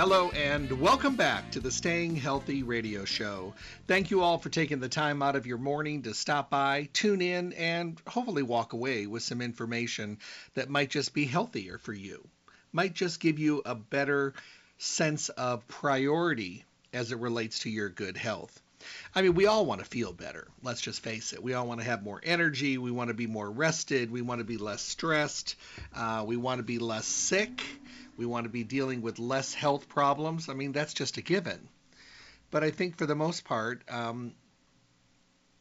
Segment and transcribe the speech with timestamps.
[0.00, 3.52] Hello and welcome back to the Staying Healthy Radio Show.
[3.86, 7.20] Thank you all for taking the time out of your morning to stop by, tune
[7.20, 10.16] in, and hopefully walk away with some information
[10.54, 12.26] that might just be healthier for you,
[12.72, 14.32] might just give you a better
[14.78, 18.58] sense of priority as it relates to your good health.
[19.14, 20.48] I mean, we all want to feel better.
[20.62, 21.42] Let's just face it.
[21.42, 22.78] We all want to have more energy.
[22.78, 24.10] We want to be more rested.
[24.10, 25.56] We want to be less stressed.
[25.94, 27.62] Uh, we want to be less sick.
[28.20, 30.50] We want to be dealing with less health problems.
[30.50, 31.70] I mean, that's just a given.
[32.50, 34.34] But I think for the most part, um,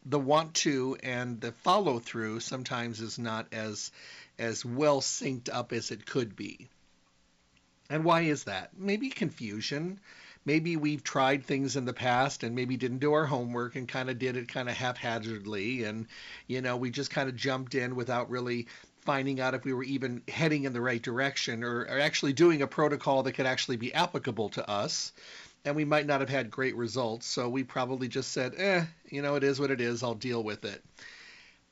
[0.06, 3.94] the want to and the follow through sometimes is not as
[4.38, 6.68] as well synced up as it could be.
[7.90, 8.78] And why is that?
[8.78, 10.02] Maybe confusion.
[10.44, 14.10] Maybe we've tried things in the past and maybe didn't do our homework and kind
[14.10, 16.08] of did it kind of haphazardly and
[16.48, 18.68] you know we just kind of jumped in without really
[19.02, 22.62] finding out if we were even heading in the right direction or, or actually doing
[22.62, 25.12] a protocol that could actually be applicable to us.
[25.66, 27.26] And we might not have had great results.
[27.26, 30.04] So we probably just said, eh, you know, it is what it is.
[30.04, 30.84] I'll deal with it.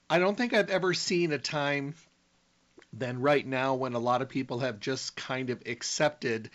[0.10, 1.96] I don't think I've ever seen a time
[2.94, 6.50] than right now when a lot of people have just kind of accepted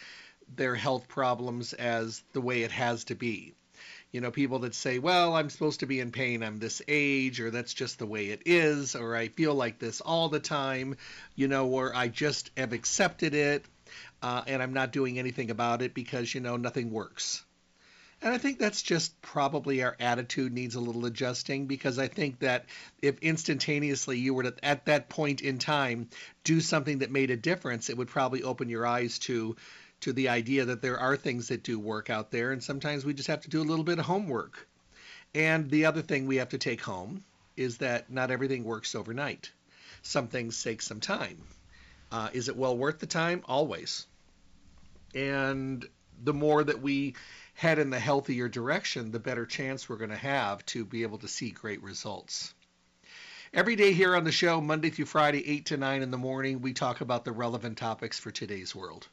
[0.55, 3.55] their health problems as the way it has to be
[4.13, 6.43] you know, people that say, well, I'm supposed to be in pain.
[6.43, 10.01] I'm this age, or that's just the way it is, or I feel like this
[10.03, 10.97] all the time,
[11.35, 13.65] you know, or I just have accepted it
[14.23, 17.43] uh, and I'm not doing anything about it because, you know, nothing works.
[18.21, 22.39] And I think that's just probably our attitude needs a little adjusting because I think
[22.39, 22.67] that
[23.01, 26.09] if instantaneously you were to, at that point in time,
[26.45, 29.57] do something that made a difference, it would probably open your eyes to
[30.03, 33.15] to the idea that there are things that do work out there, and sometimes we
[33.15, 34.69] just have to do a little bit of homework.
[35.35, 37.25] And the other thing we have to take home
[37.57, 39.51] is that not everything works overnight.
[40.03, 41.39] Some things take some time.
[42.11, 43.43] Uh, is it well worth the time?
[43.47, 44.07] Always.
[45.15, 45.87] And
[46.23, 47.15] the more that we
[47.55, 51.19] head in the healthier direction, the better chance we're going to have to be able
[51.19, 52.53] to see great results.
[53.55, 56.61] Every day here on the show, Monday through Friday, 8 to 9 in the morning,
[56.61, 59.07] we talk about the relevant topics for today's world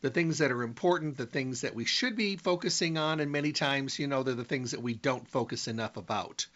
[0.00, 3.52] the things that are important, the things that we should be focusing on, and many
[3.52, 6.46] times, you know, they're the things that we don't focus enough about.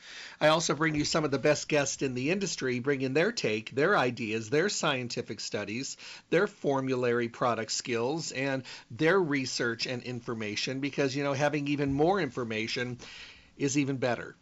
[0.41, 3.33] I also bring you some of the best guests in the industry, bring in their
[3.33, 5.97] take, their ideas, their scientific studies,
[6.31, 12.21] their formulary product skills, and their research and information, because, you know, having even more
[12.21, 12.99] information
[13.57, 14.37] is even better.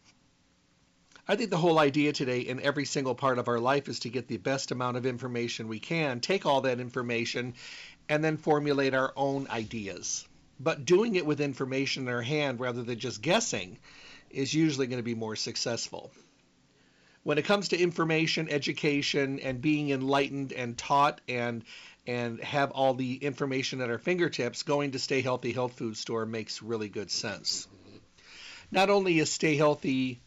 [1.31, 4.09] I think the whole idea today in every single part of our life is to
[4.09, 7.53] get the best amount of information we can, take all that information,
[8.09, 10.27] and then formulate our own ideas.
[10.61, 13.79] But doing it with information in our hand rather than just guessing
[14.31, 16.11] is usually going to be more successful.
[17.23, 21.65] When it comes to information, education, and being enlightened and taught and
[22.07, 26.25] and have all the information at our fingertips, going to Stay Healthy Health Food Store
[26.25, 27.69] makes really good sense.
[28.71, 30.21] Not only is Stay Healthy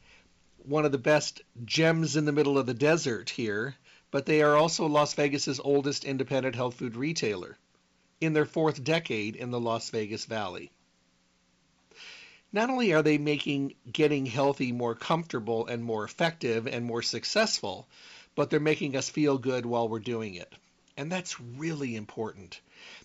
[0.64, 3.76] one of the best gems in the middle of the desert here,
[4.12, 7.58] but they are also Las Vegas's oldest independent health food retailer
[8.22, 10.72] in their fourth decade in the Las Vegas Valley.
[12.54, 17.88] Not only are they making getting healthy more comfortable and more effective and more successful,
[18.36, 20.54] but they're making us feel good while we're doing it.
[20.96, 22.62] And that's really important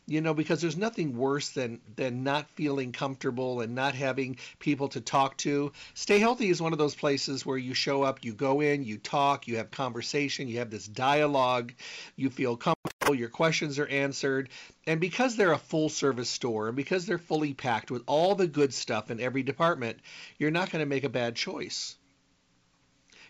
[0.06, 4.88] you know because there's nothing worse than than not feeling comfortable and not having people
[4.88, 8.32] to talk to stay healthy is one of those places where you show up you
[8.32, 11.72] go in you talk you have conversation you have this dialogue
[12.16, 14.48] you feel comfortable your questions are answered
[14.86, 18.46] and because they're a full service store and because they're fully packed with all the
[18.46, 19.98] good stuff in every department
[20.38, 21.96] you're not going to make a bad choice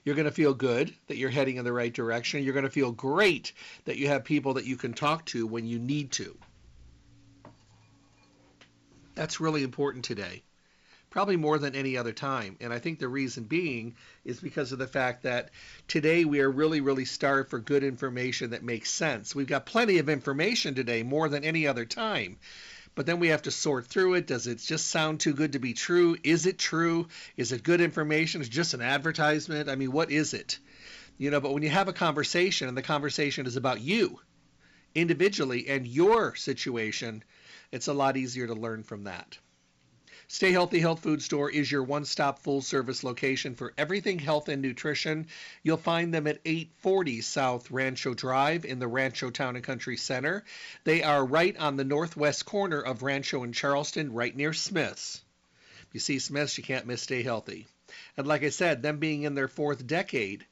[0.07, 2.45] you're going to feel good that you're heading in the right direction.
[2.45, 3.53] You're going to feel great
[3.87, 6.39] that you have people that you can talk to when you need to.
[9.17, 10.45] That's really important today,
[11.11, 12.57] probably more than any other time.
[12.61, 13.95] And I think the reason being
[14.25, 15.51] is because of the fact that
[15.89, 19.35] today we are really, really starved for good information that makes sense.
[19.35, 22.39] We've got plenty of information today, more than any other time.
[22.95, 24.27] But then we have to sort through it.
[24.27, 26.17] Does it just sound too good to be true?
[26.25, 27.09] Is it true?
[27.37, 28.41] Is it good information?
[28.41, 29.69] Is it just an advertisement?
[29.69, 30.59] I mean, what is it?
[31.19, 34.21] You know, but when you have a conversation and the conversation is about you
[34.95, 37.23] individually and your situation,
[37.71, 39.39] it's a lot easier to learn from that.
[40.29, 44.49] Stay Healthy Health Food Store is your one stop full service location for everything health
[44.49, 45.29] and nutrition.
[45.63, 50.45] You'll find them at 840 South Rancho Drive in the Rancho Town and Country Center.
[50.83, 55.23] They are right on the northwest corner of Rancho and Charleston, right near Smith's.
[55.83, 57.69] If you see Smith's, you can't miss Stay Healthy.
[58.17, 60.45] And like I said, them being in their fourth decade,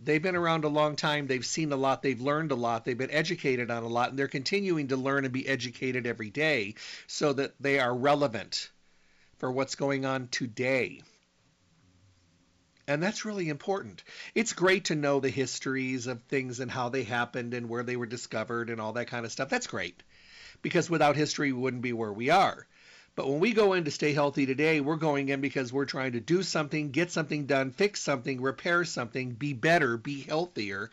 [0.00, 1.26] they've been around a long time.
[1.26, 2.00] They've seen a lot.
[2.00, 2.84] They've learned a lot.
[2.84, 4.10] They've been educated on a lot.
[4.10, 6.76] And they're continuing to learn and be educated every day
[7.08, 8.70] so that they are relevant
[9.38, 11.02] for what's going on today.
[12.88, 14.04] And that's really important.
[14.34, 17.96] It's great to know the histories of things and how they happened and where they
[17.96, 19.48] were discovered and all that kind of stuff.
[19.48, 20.02] That's great.
[20.62, 22.66] Because without history, we wouldn't be where we are.
[23.16, 26.12] But when we go in to stay healthy today, we're going in because we're trying
[26.12, 30.90] to do something, get something done, fix something, repair something, be better, be healthier.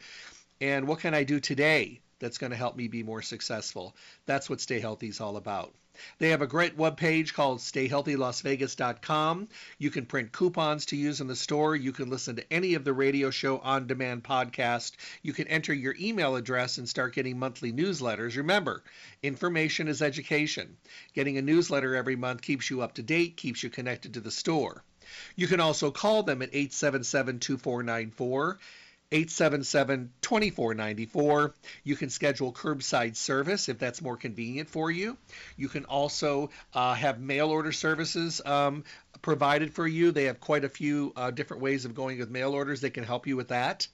[0.62, 3.96] And what can I do today that's going to help me be more successful?
[4.26, 5.74] That's what Stay Healthy is all about.
[6.18, 9.48] They have a great web page called stayhealthylasvegas.com.
[9.78, 11.76] You can print coupons to use in the store.
[11.76, 14.94] You can listen to any of the radio show on demand podcast.
[15.22, 18.38] You can enter your email address and start getting monthly newsletters.
[18.38, 18.84] Remember,
[19.22, 20.78] information is education.
[21.14, 24.32] Getting a newsletter every month keeps you up to date, keeps you connected to the
[24.32, 24.84] store.
[25.36, 28.60] You can also call them at 877 2494.
[29.14, 31.54] 877-2494.
[31.84, 35.18] You can schedule curbside service if that's more convenient for you.
[35.56, 38.84] You can also uh, have mail order services um,
[39.22, 40.10] provided for you.
[40.12, 42.82] They have quite a few uh, different ways of going with mail orders.
[42.82, 43.88] They can help you with that.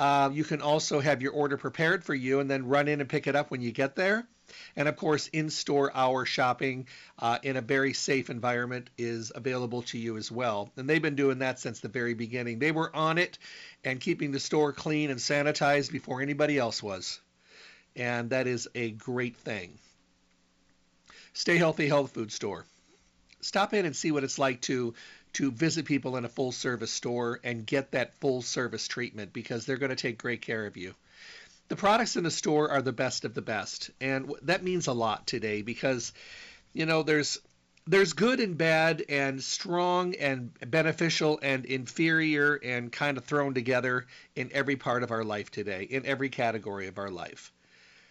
[0.00, 3.08] Uh, you can also have your order prepared for you and then run in and
[3.08, 4.26] pick it up when you get there.
[4.74, 6.88] And of course, in-store hour shopping
[7.18, 10.72] uh, in a very safe environment is available to you as well.
[10.78, 12.58] And they've been doing that since the very beginning.
[12.58, 13.36] They were on it
[13.84, 17.20] and keeping the store clean and sanitized before anybody else was.
[17.94, 19.78] And that is a great thing.
[21.34, 22.64] Stay Healthy Health Food Store.
[23.42, 24.94] Stop in and see what it's like to
[25.34, 29.66] to visit people in a full service store and get that full service treatment because
[29.66, 30.94] they're going to take great care of you
[31.70, 34.92] the products in the store are the best of the best, and that means a
[34.92, 36.12] lot today because
[36.72, 37.38] you know there's
[37.86, 44.06] there's good and bad and strong and beneficial and inferior and kind of thrown together
[44.34, 47.52] in every part of our life today, in every category of our life.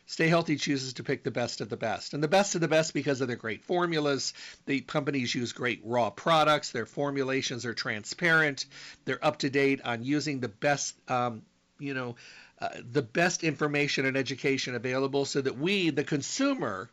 [0.10, 2.16] Stay Healthy chooses to pick the best of the best.
[2.16, 4.34] And the best of the best because of their great formulas.
[4.66, 6.72] The companies use great raw products.
[6.72, 8.66] Their formulations are transparent.
[9.06, 11.44] They're up to date on using the best, um,
[11.78, 12.16] you know,
[12.60, 16.90] uh, the best information and education available so that we, the consumer,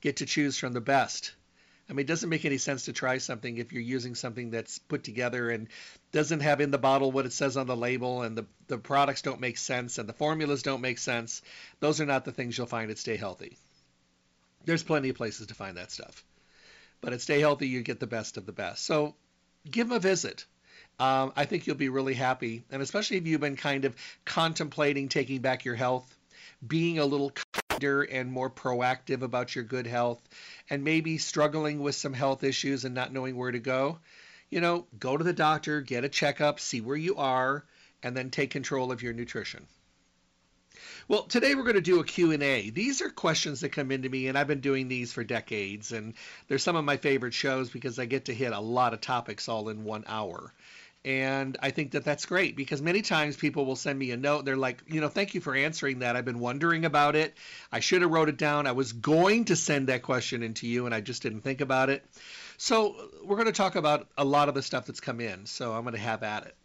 [0.00, 1.34] get to choose from the best.
[1.88, 4.78] I mean, it doesn't make any sense to try something if you're using something that's
[4.78, 5.68] put together and
[6.12, 9.22] doesn't have in the bottle what it says on the label, and the, the products
[9.22, 11.42] don't make sense, and the formulas don't make sense.
[11.80, 13.58] Those are not the things you'll find at Stay Healthy.
[14.64, 16.24] There's plenty of places to find that stuff.
[17.02, 18.86] But at Stay Healthy, you get the best of the best.
[18.86, 19.14] So
[19.70, 20.46] give them a visit
[20.98, 22.64] um, I think you'll be really happy.
[22.70, 26.16] And especially if you've been kind of contemplating taking back your health,
[26.66, 27.30] being a little
[27.82, 30.20] and more proactive about your good health,
[30.70, 33.98] and maybe struggling with some health issues and not knowing where to go,
[34.50, 37.64] you know, go to the doctor, get a checkup, see where you are,
[38.02, 39.66] and then take control of your nutrition.
[41.08, 42.70] Well, today we're going to do a Q&A.
[42.70, 46.14] These are questions that come into me and I've been doing these for decades and
[46.48, 49.48] they're some of my favorite shows because I get to hit a lot of topics
[49.48, 50.52] all in 1 hour.
[51.04, 54.46] And I think that that's great because many times people will send me a note.
[54.46, 56.16] They're like, you know, thank you for answering that.
[56.16, 57.34] I've been wondering about it.
[57.70, 58.66] I should have wrote it down.
[58.66, 61.90] I was going to send that question into you and I just didn't think about
[61.90, 62.04] it.
[62.56, 65.44] So we're going to talk about a lot of the stuff that's come in.
[65.44, 66.56] So I'm going to have at it.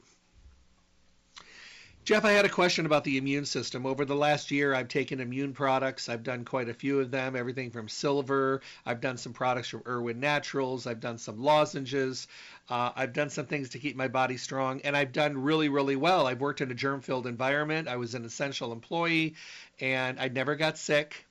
[2.10, 3.86] Jeff, I had a question about the immune system.
[3.86, 6.10] Over the last year, I've taken immune products.
[6.10, 8.62] I've done quite a few of them, everything from silver.
[8.84, 10.88] I've done some products from Irwin Naturals.
[10.88, 12.28] I've done some lozenges.
[12.68, 15.96] Uh, I've done some things to keep my body strong, and I've done really, really
[15.96, 16.26] well.
[16.26, 17.88] I've worked in a germ filled environment.
[17.88, 19.36] I was an essential employee,
[19.80, 21.28] and I never got sick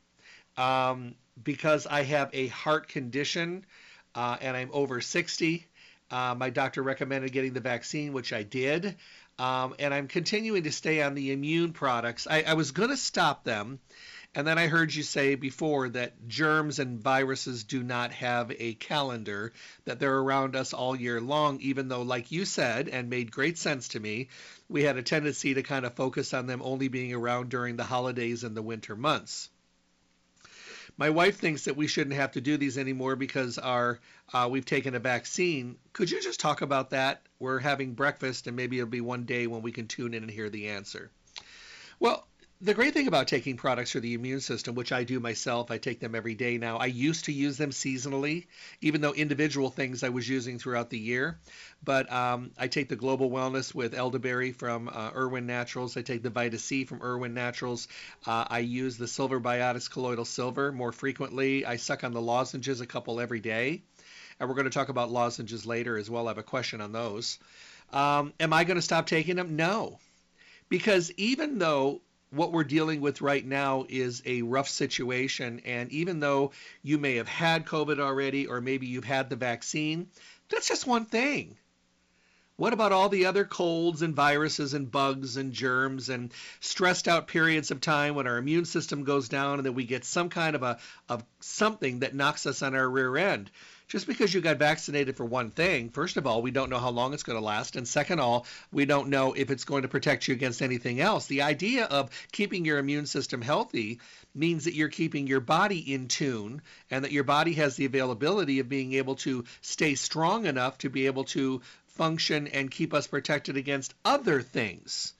[0.57, 3.67] um, because I have a heart condition
[4.15, 5.67] uh, and I'm over 60.
[6.11, 8.97] Uh, my doctor recommended getting the vaccine, which I did.
[9.39, 12.27] Um, and I'm continuing to stay on the immune products.
[12.29, 13.79] I, I was going to stop them,
[14.35, 18.75] And then I heard you say before that germs and viruses do not have a
[18.75, 19.53] calendar,
[19.85, 23.59] that they're around us all year long, even though, like you said, and made great
[23.59, 24.29] sense to me,
[24.69, 27.85] we had a tendency to kind of focus on them only being around during the
[27.85, 29.51] holidays and the winter months.
[30.99, 34.01] My wife thinks that we shouldn't have to do these anymore because our
[34.35, 35.77] uh, we've taken a vaccine.
[35.95, 37.23] Could you just talk about that?
[37.39, 40.31] We're having breakfast, and maybe it'll be one day when we can tune in and
[40.31, 41.11] hear the answer.
[42.01, 42.28] Well,
[42.61, 45.79] the great thing about taking products for the immune system, which I do myself, I
[45.79, 46.79] take them every day now.
[46.79, 48.47] I used to use them seasonally,
[48.81, 51.39] even though individual things I was using throughout the year.
[51.85, 55.97] But um, I take the Global Wellness with elderberry from uh, Irwin Naturals.
[55.97, 57.87] I take the Vita C from Irwin Naturals.
[58.27, 61.65] Uh, I use the Silver Biotics Colloidal Silver more frequently.
[61.65, 63.83] I suck on the lozenges a couple every day.
[64.41, 66.27] And we're going to talk about lozenges later as well.
[66.27, 67.39] I have a question on those.
[67.93, 69.55] Um, am I going to stop taking them?
[69.55, 70.01] No.
[70.69, 75.63] Because even though what we're dealing with right now is a rough situation.
[75.65, 80.09] And even though you may have had COVID already, or maybe you've had the vaccine,
[80.49, 81.57] that's just one thing.
[82.57, 87.29] What about all the other colds and viruses and bugs and germs and stressed out
[87.29, 90.57] periods of time when our immune system goes down and then we get some kind
[90.57, 93.53] of a of something that knocks us on our rear end?
[93.89, 96.91] Just because you got vaccinated for one thing, first of all, we don't know how
[96.91, 97.75] long it's going to last.
[97.75, 101.27] And second all, we don't know if it's going to protect you against anything else.
[101.27, 104.01] The idea of keeping your immune system healthy
[104.35, 108.61] means that you're keeping your body in tune and that your body has the availability
[108.61, 113.07] of being able to stay strong enough to be able to function and keep us
[113.07, 115.15] protected against other things.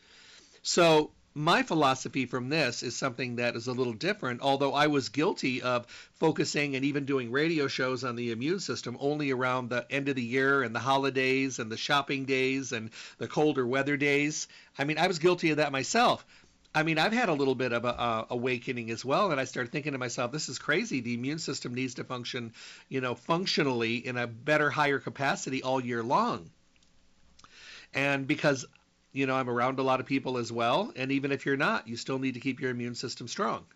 [0.63, 5.09] So my philosophy from this is something that is a little different, although I was
[5.09, 9.87] guilty of focusing and even doing radio shows on the immune system only around the
[9.89, 13.97] end of the year and the holidays and the shopping days and the colder weather
[13.97, 14.49] days.
[14.77, 16.27] I mean, I was guilty of that myself.
[16.75, 19.45] I mean, I've had a little bit of a uh, awakening as well, and I
[19.45, 21.01] started thinking to myself, "This is crazy.
[21.01, 22.53] The immune system needs to function,
[22.89, 26.51] you know, functionally in a better, higher capacity all year long."
[27.95, 28.67] And because
[29.19, 30.93] you know, I'm around a lot of people as well.
[30.95, 33.67] And even if you're not, you still need to keep your immune system strong.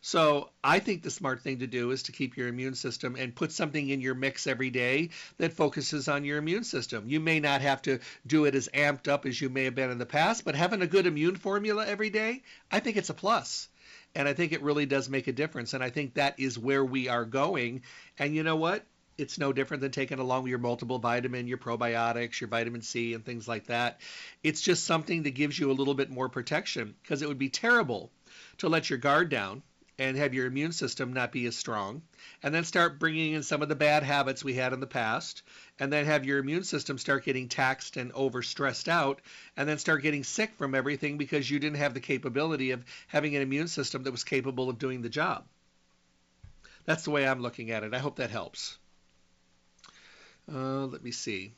[0.00, 3.32] So I think the smart thing to do is to keep your immune system and
[3.32, 7.04] put something in your mix every day that focuses on your immune system.
[7.06, 9.92] You may not have to do it as amped up as you may have been
[9.92, 13.14] in the past, but having a good immune formula every day, I think it's a
[13.14, 13.68] plus.
[14.16, 15.74] And I think it really does make a difference.
[15.74, 17.82] And I think that is where we are going.
[18.18, 18.84] And you know what?
[19.18, 23.24] It's no different than taking along your multiple vitamin, your probiotics, your vitamin C, and
[23.24, 24.00] things like that.
[24.42, 27.48] It's just something that gives you a little bit more protection because it would be
[27.48, 28.10] terrible
[28.58, 29.62] to let your guard down
[29.98, 32.02] and have your immune system not be as strong,
[32.42, 35.42] and then start bringing in some of the bad habits we had in the past,
[35.78, 39.20] and then have your immune system start getting taxed and overstressed out,
[39.56, 43.36] and then start getting sick from everything because you didn't have the capability of having
[43.36, 45.44] an immune system that was capable of doing the job.
[46.84, 47.94] That's the way I'm looking at it.
[47.94, 48.78] I hope that helps.
[50.50, 51.52] Uh, let me see.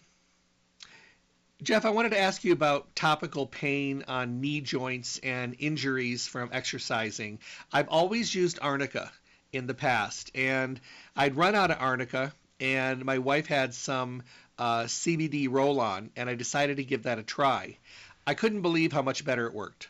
[1.62, 6.50] Jeff, I wanted to ask you about topical pain on knee joints and injuries from
[6.52, 7.38] exercising.
[7.72, 9.10] I've always used arnica
[9.52, 10.80] in the past, and
[11.16, 14.24] I'd run out of arnica, and my wife had some
[14.58, 17.78] uh, CBD roll on, and I decided to give that a try.
[18.26, 19.88] I couldn't believe how much better it worked.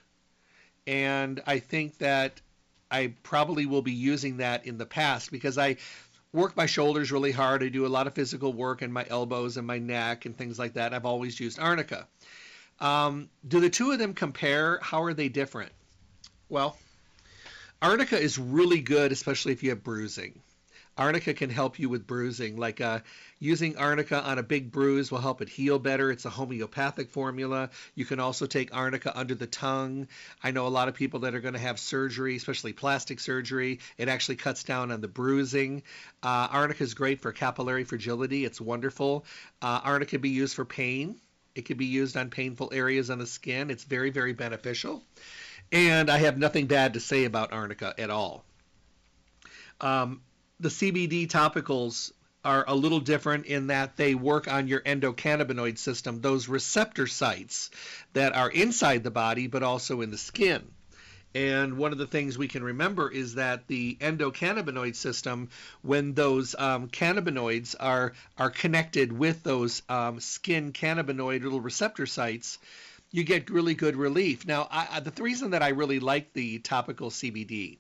[0.87, 2.41] And I think that
[2.91, 5.77] I probably will be using that in the past because I
[6.35, 7.63] work my shoulders really hard.
[7.63, 10.59] I do a lot of physical work in my elbows and my neck and things
[10.59, 10.93] like that.
[10.93, 12.07] I've always used arnica.
[12.81, 14.81] Um, do the two of them compare?
[14.83, 15.71] How are they different?
[16.49, 16.77] Well,
[17.81, 20.41] arnica is really good, especially if you have bruising.
[20.97, 22.57] Arnica can help you with bruising.
[22.57, 23.01] Like uh,
[23.39, 26.11] using arnica on a big bruise will help it heal better.
[26.11, 27.71] It's a homeopathic formula.
[27.95, 30.09] You can also take arnica under the tongue.
[30.43, 33.81] I know a lot of people that are going to have surgery, especially plastic surgery.
[33.99, 35.83] It actually cuts down on the bruising.
[36.23, 38.45] Uh, arnica is great for capillary fragility.
[38.45, 39.25] It's wonderful.
[39.61, 41.21] Uh, arnica can be used for pain.
[41.55, 43.71] It can be used on painful areas on the skin.
[43.71, 45.05] It's very, very beneficial.
[45.73, 48.45] And I have nothing bad to say about arnica at all.
[49.81, 50.21] Um,
[50.61, 52.13] the CBD topicals
[52.45, 57.71] are a little different in that they work on your endocannabinoid system, those receptor sites
[58.13, 60.63] that are inside the body but also in the skin.
[61.35, 65.49] And one of the things we can remember is that the endocannabinoid system,
[65.83, 72.59] when those um, cannabinoids are are connected with those um, skin cannabinoid little receptor sites,
[73.11, 74.47] you get really good relief.
[74.47, 77.79] Now, I, the reason that I really like the topical CBD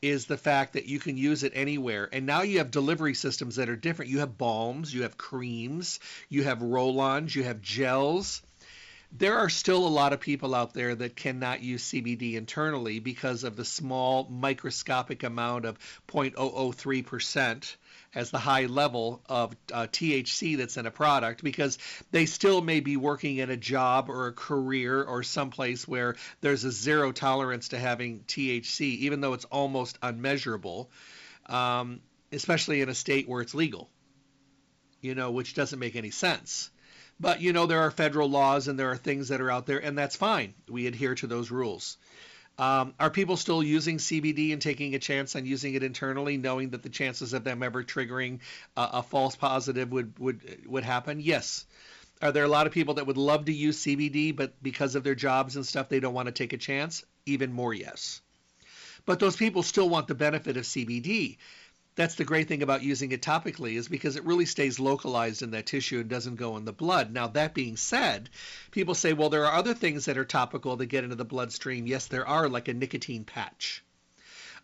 [0.00, 2.08] is the fact that you can use it anywhere.
[2.12, 4.10] And now you have delivery systems that are different.
[4.10, 8.42] You have balms, you have creams, you have roll ons, you have gels.
[9.10, 13.42] there are still a lot of people out there that cannot use CBD internally because
[13.42, 15.78] of the small microscopic amount of
[16.08, 17.76] 0.003%
[18.14, 21.78] as the high level of uh, THC that's in a product because
[22.10, 26.64] they still may be working in a job or a career or someplace where there's
[26.64, 30.90] a zero tolerance to having THC, even though it's almost unmeasurable,
[31.46, 32.00] um,
[32.32, 33.90] especially in a state where it's legal,
[35.00, 36.70] you know, which doesn't make any sense.
[37.20, 39.78] But, you know, there are federal laws and there are things that are out there,
[39.78, 40.54] and that's fine.
[40.68, 41.98] We adhere to those rules.
[42.58, 46.70] Um, are people still using CBD and taking a chance on using it internally, knowing
[46.70, 48.40] that the chances of them ever triggering
[48.76, 51.20] a, a false positive would, would would happen?
[51.20, 51.66] Yes.
[52.20, 55.04] Are there a lot of people that would love to use CBD, but because of
[55.04, 57.04] their jobs and stuff, they don't want to take a chance?
[57.26, 58.20] Even more, yes.
[59.06, 61.38] But those people still want the benefit of CBD
[61.98, 65.50] that's the great thing about using it topically is because it really stays localized in
[65.50, 67.12] that tissue and doesn't go in the blood.
[67.12, 68.30] Now, that being said,
[68.70, 71.88] people say, well, there are other things that are topical that get into the bloodstream.
[71.88, 73.82] Yes, there are, like a nicotine patch.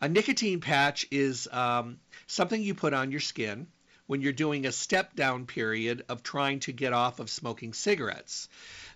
[0.00, 1.99] A nicotine patch is um,
[2.29, 3.67] something you put on your skin
[4.07, 8.49] when you're doing a step down period of trying to get off of smoking cigarettes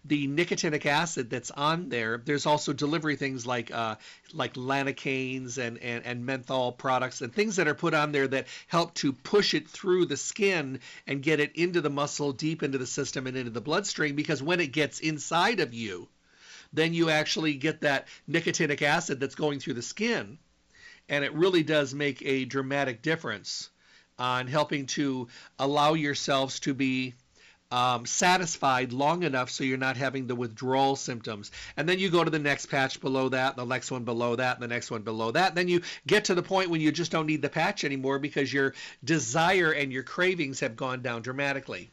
[0.05, 3.97] the nicotinic acid that's on there, there's also delivery things like uh,
[4.33, 8.47] like lidocaines and, and, and menthol products and things that are put on there that
[8.67, 12.79] help to push it through the skin and get it into the muscle, deep into
[12.79, 14.15] the system and into the bloodstream.
[14.15, 16.09] Because when it gets inside of you,
[16.73, 20.39] then you actually get that nicotinic acid that's going through the skin.
[21.09, 23.71] And it really does make a dramatic difference
[24.19, 25.29] on helping to
[25.59, 27.15] allow yourselves to be
[27.71, 31.51] um, satisfied long enough so you're not having the withdrawal symptoms.
[31.77, 34.61] And then you go to the next patch below that, the next one below that,
[34.61, 35.55] the next one below that.
[35.55, 38.53] Then you get to the point when you just don't need the patch anymore because
[38.53, 41.91] your desire and your cravings have gone down dramatically.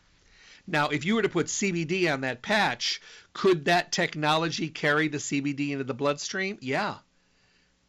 [0.67, 3.01] Now, if you were to put CBD on that patch,
[3.33, 6.57] could that technology carry the CBD into the bloodstream?
[6.61, 6.95] Yeah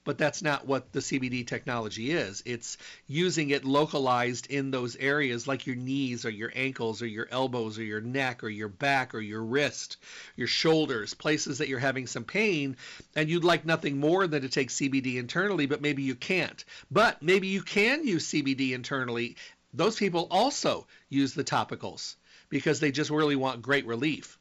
[0.07, 2.41] but that's not what the CBD technology is.
[2.47, 7.27] It's using it localized in those areas like your knees or your ankles or your
[7.29, 9.97] elbows or your neck or your back or your wrist,
[10.37, 12.77] your shoulders, places that you're having some pain
[13.17, 16.65] and you'd like nothing more than to take CBD internally, but maybe you can't.
[16.89, 19.35] But maybe you can use CBD internally.
[19.75, 22.15] Those people also use the topicals
[22.49, 24.39] because they just really want great relief.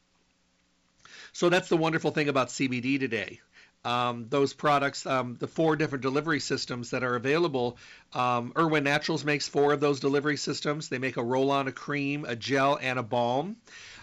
[1.32, 3.40] So that's the wonderful thing about CBD today
[3.84, 7.78] um, those products, um, the four different delivery systems that are available.
[8.12, 10.88] Um, Irwin Naturals makes four of those delivery systems.
[10.88, 13.56] They make a roll on, a cream, a gel, and a balm.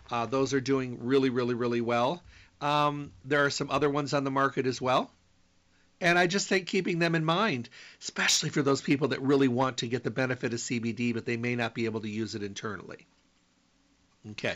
[0.10, 2.24] Uh, those are doing really, really, really well.
[2.62, 5.12] Um, there are some other ones on the market as well.
[6.00, 7.70] And I just think keeping them in mind,
[8.02, 11.38] especially for those people that really want to get the benefit of CBD, but they
[11.38, 13.06] may not be able to use it internally.
[14.32, 14.56] Okay.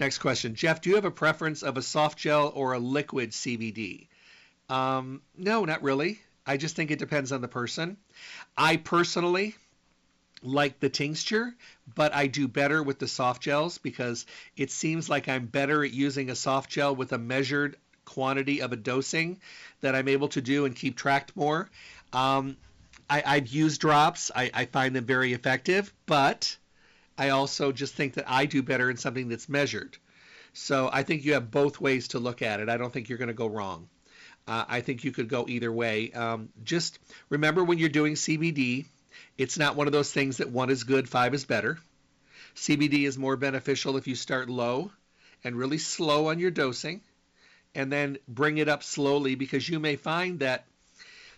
[0.00, 0.54] Next question.
[0.54, 4.08] Jeff, do you have a preference of a soft gel or a liquid CBD?
[4.68, 6.20] Um, no, not really.
[6.46, 7.96] I just think it depends on the person.
[8.56, 9.54] I personally
[10.42, 11.54] like the tincture,
[11.94, 14.26] but I do better with the soft gels because
[14.56, 18.72] it seems like I'm better at using a soft gel with a measured quantity of
[18.72, 19.40] a dosing
[19.80, 21.68] that I'm able to do and keep tracked more.
[22.12, 22.56] Um,
[23.08, 24.30] I, have used drops.
[24.34, 26.56] I, I find them very effective, but
[27.18, 29.96] I also just think that I do better in something that's measured.
[30.52, 32.68] So I think you have both ways to look at it.
[32.68, 33.88] I don't think you're going to go wrong.
[34.46, 36.12] Uh, I think you could go either way.
[36.12, 38.86] Um, just remember when you're doing CBD,
[39.36, 41.78] it's not one of those things that one is good, five is better.
[42.54, 44.90] CBD is more beneficial if you start low
[45.44, 47.00] and really slow on your dosing
[47.74, 50.64] and then bring it up slowly because you may find that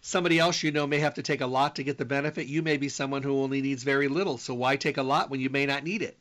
[0.00, 2.46] somebody else you know may have to take a lot to get the benefit.
[2.46, 4.38] You may be someone who only needs very little.
[4.38, 6.20] So why take a lot when you may not need it?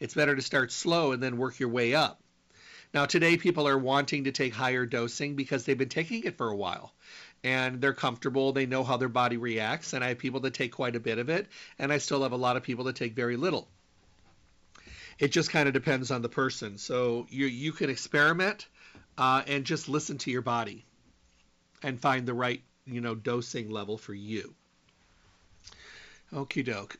[0.00, 2.20] It's better to start slow and then work your way up.
[2.94, 6.48] Now, today people are wanting to take higher dosing because they've been taking it for
[6.48, 6.92] a while
[7.44, 8.52] and they're comfortable.
[8.52, 9.92] They know how their body reacts.
[9.92, 11.46] And I have people that take quite a bit of it,
[11.78, 13.68] and I still have a lot of people that take very little.
[15.18, 16.78] It just kind of depends on the person.
[16.78, 18.66] So you you can experiment
[19.16, 20.84] uh, and just listen to your body
[21.82, 24.54] and find the right you know dosing level for you.
[26.32, 26.96] Okie doke.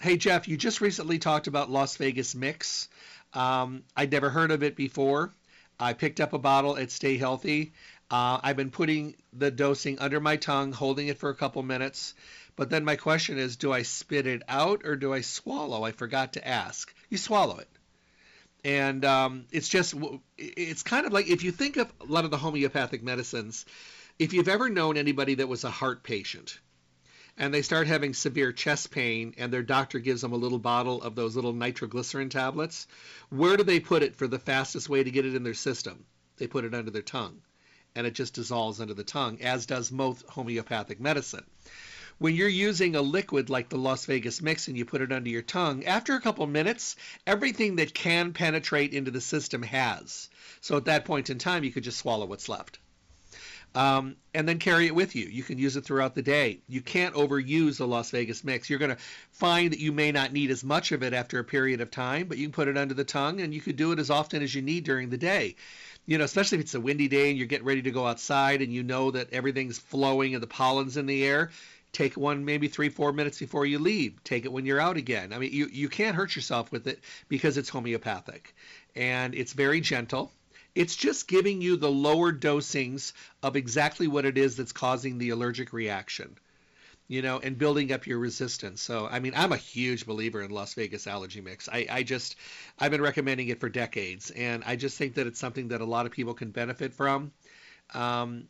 [0.00, 2.88] Hey Jeff, you just recently talked about Las Vegas Mix.
[3.34, 5.32] Um, I'd never heard of it before.
[5.78, 7.72] I picked up a bottle at Stay Healthy.
[8.10, 12.14] Uh, I've been putting the dosing under my tongue, holding it for a couple minutes.
[12.56, 15.84] But then my question is, do I spit it out or do I swallow?
[15.84, 16.92] I forgot to ask.
[17.08, 17.68] You swallow it.
[18.64, 19.94] And um, it's just,
[20.36, 23.64] it's kind of like if you think of a lot of the homeopathic medicines,
[24.18, 26.58] if you've ever known anybody that was a heart patient,
[27.38, 31.00] and they start having severe chest pain and their doctor gives them a little bottle
[31.00, 32.88] of those little nitroglycerin tablets,
[33.30, 36.04] where do they put it for the fastest way to get it in their system?
[36.36, 37.40] They put it under their tongue
[37.94, 41.44] and it just dissolves under the tongue, as does most homeopathic medicine.
[42.18, 45.30] When you're using a liquid like the Las Vegas mix and you put it under
[45.30, 46.96] your tongue, after a couple minutes,
[47.26, 50.28] everything that can penetrate into the system has.
[50.60, 52.80] So at that point in time, you could just swallow what's left.
[53.78, 55.26] Um, and then carry it with you.
[55.26, 56.58] You can use it throughout the day.
[56.68, 58.68] You can't overuse the Las Vegas mix.
[58.68, 61.44] You're going to find that you may not need as much of it after a
[61.44, 63.92] period of time, but you can put it under the tongue and you could do
[63.92, 65.54] it as often as you need during the day
[66.08, 68.62] you know, especially if it's a windy day and you're getting ready to go outside
[68.62, 71.50] and you know that everything's flowing and the pollen's in the air,
[71.92, 74.24] take one maybe three, four minutes before you leave.
[74.24, 75.34] Take it when you're out again.
[75.34, 78.54] I mean, you, you can't hurt yourself with it because it's homeopathic
[78.96, 80.32] and it's very gentle.
[80.78, 83.12] It's just giving you the lower dosings
[83.42, 86.38] of exactly what it is that's causing the allergic reaction
[87.08, 88.82] you know, and building up your resistance.
[88.82, 91.66] So, I mean, I'm a huge believer in Las Vegas Allergy Mix.
[91.66, 92.36] I, I just,
[92.78, 95.86] I've been recommending it for decades, and I just think that it's something that a
[95.86, 97.32] lot of people can benefit from.
[97.94, 98.46] Um,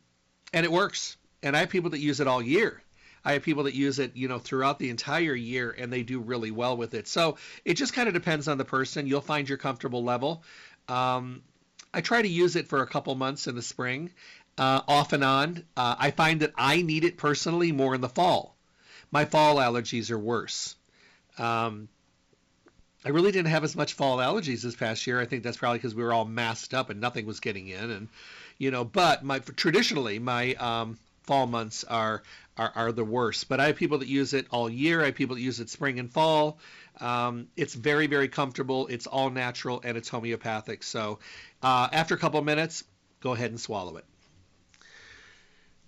[0.53, 1.15] and it works.
[1.41, 2.83] And I have people that use it all year.
[3.23, 6.19] I have people that use it, you know, throughout the entire year, and they do
[6.19, 7.07] really well with it.
[7.07, 9.07] So it just kind of depends on the person.
[9.07, 10.43] You'll find your comfortable level.
[10.89, 11.43] Um,
[11.93, 14.11] I try to use it for a couple months in the spring,
[14.57, 15.63] uh, off and on.
[15.75, 18.55] Uh, I find that I need it personally more in the fall.
[19.11, 20.75] My fall allergies are worse.
[21.37, 21.89] Um,
[23.03, 25.21] I really didn't have as much fall allergies this past year.
[25.21, 27.89] I think that's probably because we were all masked up and nothing was getting in,
[27.89, 28.07] and
[28.57, 28.83] you know.
[28.83, 32.23] But my traditionally my um, fall months are,
[32.57, 33.47] are are the worst.
[33.47, 35.01] But I have people that use it all year.
[35.01, 36.59] I have people that use it spring and fall.
[37.01, 38.87] Um, it's very very comfortable.
[38.87, 40.83] It's all natural and it's homeopathic.
[40.83, 41.19] So
[41.61, 42.83] uh, after a couple minutes,
[43.21, 44.05] go ahead and swallow it.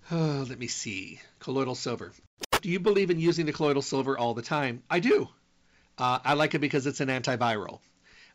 [0.10, 1.20] Let me see.
[1.38, 2.12] Colloidal silver.
[2.60, 4.82] Do you believe in using the colloidal silver all the time?
[4.88, 5.28] I do.
[5.98, 7.80] Uh, I like it because it's an antiviral.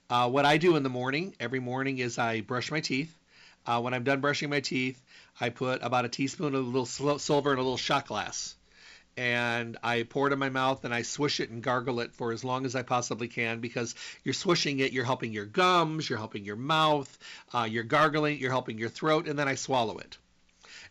[0.10, 3.18] Uh, what I do in the morning, every morning, is I brush my teeth.
[3.66, 5.02] Uh, when I'm done brushing my teeth,
[5.40, 8.56] I put about a teaspoon of a little silver in a little shot glass.
[9.18, 12.32] And I pour it in my mouth and I swish it and gargle it for
[12.32, 16.20] as long as I possibly can because you're swishing it, you're helping your gums, you're
[16.20, 17.18] helping your mouth,
[17.52, 20.18] uh, you're gargling, you're helping your throat, and then I swallow it.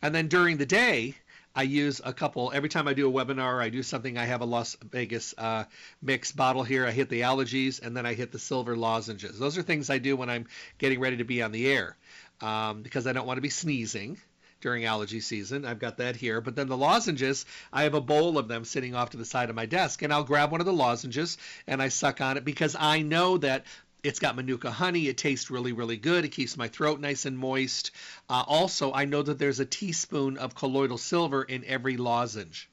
[0.02, 1.14] And then during the day,
[1.56, 3.62] I use a couple every time I do a webinar.
[3.62, 4.18] I do something.
[4.18, 5.64] I have a Las Vegas uh,
[6.02, 6.84] mix bottle here.
[6.84, 9.38] I hit the allergies and then I hit the silver lozenges.
[9.38, 11.96] Those are things I do when I'm getting ready to be on the air
[12.42, 14.18] um, because I don't want to be sneezing
[14.60, 15.64] during allergy season.
[15.64, 16.40] I've got that here.
[16.40, 19.50] But then the lozenges, I have a bowl of them sitting off to the side
[19.50, 22.44] of my desk, and I'll grab one of the lozenges and I suck on it
[22.44, 23.64] because I know that
[24.02, 25.08] it's got manuka honey.
[25.08, 26.24] It tastes really, really good.
[26.24, 27.90] It keeps my throat nice and moist.
[28.28, 32.68] Uh, also, I know that there's a teaspoon of colloidal silver in every lozenge.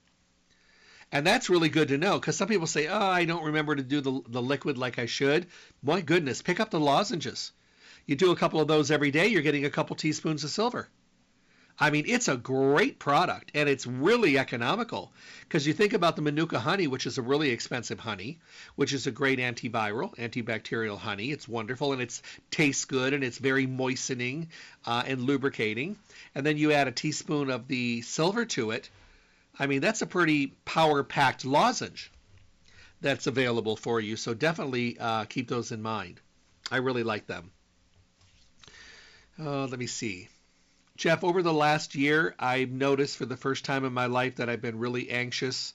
[1.11, 3.83] And that's really good to know because some people say, oh, I don't remember to
[3.83, 5.47] do the, the liquid like I should.
[5.83, 7.51] My goodness, pick up the lozenges.
[8.05, 10.89] You do a couple of those every day, you're getting a couple teaspoons of silver.
[11.79, 16.21] I mean, it's a great product and it's really economical because you think about the
[16.21, 18.37] Manuka honey, which is a really expensive honey,
[18.75, 21.31] which is a great antiviral, antibacterial honey.
[21.31, 24.49] It's wonderful and it tastes good and it's very moistening
[24.85, 25.97] uh, and lubricating.
[26.35, 28.89] And then you add a teaspoon of the silver to it.
[29.57, 32.11] I mean, that's a pretty power packed lozenge
[33.01, 34.15] that's available for you.
[34.15, 36.19] So definitely uh, keep those in mind.
[36.71, 37.51] I really like them.
[39.39, 40.29] Uh, let me see.
[41.03, 44.47] Jeff, over the last year, I've noticed for the first time in my life that
[44.47, 45.73] I've been really anxious,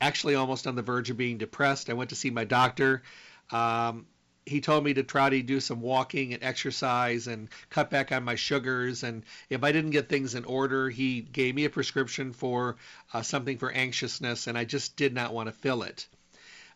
[0.00, 1.88] actually almost on the verge of being depressed.
[1.88, 3.04] I went to see my doctor.
[3.52, 4.06] Um,
[4.44, 8.24] he told me to try to do some walking and exercise and cut back on
[8.24, 9.04] my sugars.
[9.04, 12.78] And if I didn't get things in order, he gave me a prescription for
[13.14, 16.08] uh, something for anxiousness, and I just did not want to fill it.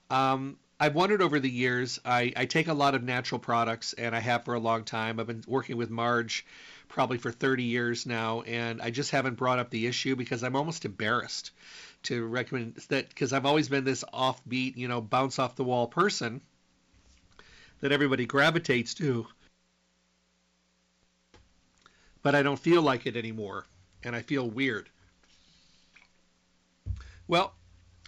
[0.08, 1.98] Um, I've wondered over the years.
[2.04, 5.18] I, I, take a lot of natural products, and I have for a long time.
[5.18, 6.46] I've been working with Marge
[6.92, 10.54] probably for 30 years now, and I just haven't brought up the issue because I'm
[10.54, 11.50] almost embarrassed
[12.04, 15.86] to recommend that because I've always been this offbeat, you know, bounce off the wall
[15.86, 16.42] person
[17.80, 19.26] that everybody gravitates to.
[22.22, 23.64] But I don't feel like it anymore,
[24.04, 24.88] and I feel weird.
[27.26, 27.54] Well,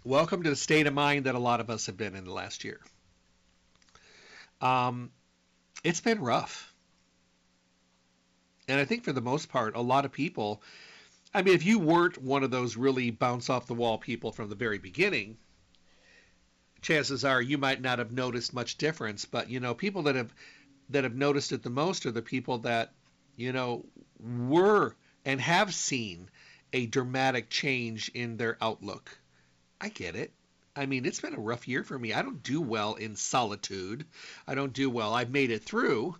[0.05, 2.33] welcome to the state of mind that a lot of us have been in the
[2.33, 2.81] last year.
[4.61, 5.11] Um,
[5.83, 6.74] it's been rough
[8.69, 10.63] and I think for the most part, a lot of people,
[11.33, 14.49] I mean, if you weren't one of those really bounce off the wall people from
[14.49, 15.37] the very beginning,
[16.83, 19.25] chances are you might not have noticed much difference.
[19.25, 20.33] But you know, people that have
[20.91, 22.93] that have noticed it the most are the people that
[23.37, 23.85] you know
[24.21, 26.29] were and have seen
[26.73, 29.19] a dramatic change in their outlook
[29.85, 30.33] I get it.
[30.75, 32.15] I mean, it's been a rough year for me.
[32.15, 34.07] I don't do well in solitude.
[34.47, 35.13] I don't do well.
[35.13, 36.17] I've made it through,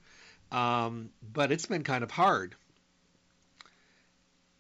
[0.55, 2.55] um, but it's been kind of hard.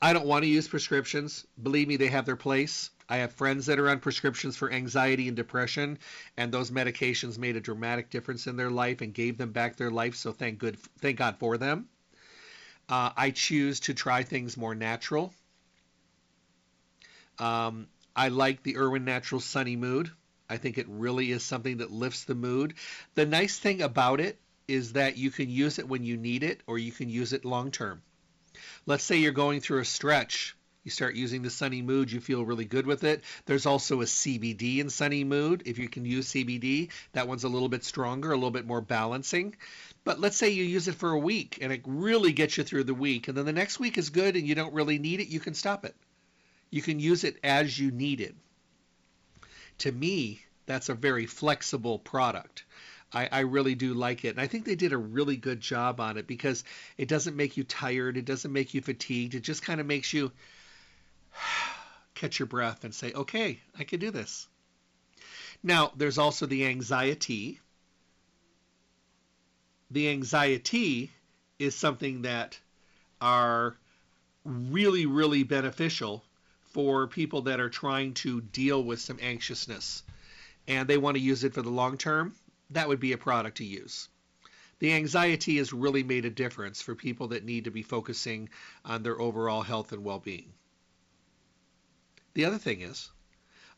[0.03, 1.47] I don't want to use prescriptions.
[1.63, 2.91] Believe me, they have their place.
[3.09, 5.99] I have friends that are on prescriptions for anxiety and depression,
[6.37, 9.91] and those medications made a dramatic difference in their life and gave them back their
[9.91, 10.17] life.
[10.17, 11.89] So thank good, thank God for them.
[12.89, 15.33] Uh, I choose to try things more natural.
[17.39, 20.11] Um, I like the Irwin Natural Sunny Mood.
[20.51, 22.75] I think it really is something that lifts the mood.
[23.15, 26.61] The nice thing about it is that you can use it when you need it
[26.67, 28.03] or you can use it long term.
[28.87, 30.57] Let's say you're going through a stretch.
[30.85, 33.25] You start using the Sunny Mood, you feel really good with it.
[33.47, 35.63] There's also a CBD in Sunny Mood.
[35.65, 38.83] If you can use CBD, that one's a little bit stronger, a little bit more
[38.83, 39.57] balancing.
[40.05, 42.85] But let's say you use it for a week and it really gets you through
[42.85, 45.29] the week, and then the next week is good and you don't really need it,
[45.29, 45.97] you can stop it.
[46.71, 48.35] You can use it as you need it.
[49.79, 52.65] To me, that's a very flexible product.
[53.15, 54.31] I, I, really do like it.
[54.31, 56.65] And I think they did a really good job on it because
[56.99, 58.17] it doesn't make you tired.
[58.17, 59.35] It doesn't make you fatigued.
[59.35, 60.33] It just kind of makes you
[62.15, 64.49] catch your breath and say, okay, I can do this.
[65.63, 67.61] Now, there's also the Anxie-T.
[69.91, 71.11] The Anxie-T
[71.59, 72.59] is something that
[73.21, 73.77] are
[74.45, 76.25] really, really beneficial
[76.73, 80.03] for people that are trying to deal with some anxiousness
[80.67, 82.35] and they want to use it for the long term,
[82.71, 84.09] that would be a product to use.
[84.79, 88.49] The Anxie-T has really made a difference for people that need to be focusing
[88.85, 90.53] on their overall health and well being.
[92.35, 93.11] The other thing is,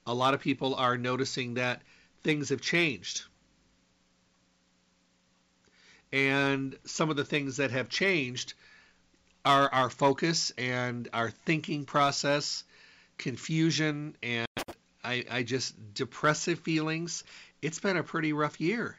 [0.07, 1.83] a lot of people are noticing that
[2.23, 3.25] things have changed.
[6.13, 8.55] And some of the things that have changed
[9.45, 12.65] are our focus and our thinking process
[13.19, 14.47] confusion and
[15.05, 17.23] I, I just depressive feelings.
[17.63, 18.97] It's been a pretty rough year.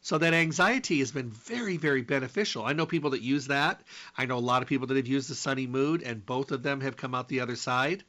[0.00, 2.64] So that Anxie-T has been very, very beneficial.
[2.64, 3.82] I know people that use that.
[4.16, 6.62] I know a lot of people that have used the sunny mood, and both of
[6.62, 8.04] them have come out the other side.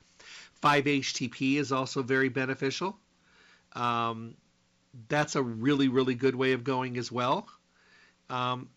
[0.62, 3.00] 5-HTP is also very beneficial.
[3.73, 4.36] Um,
[5.08, 7.47] that's a really, really good way of going as well.
[8.30, 8.69] Um,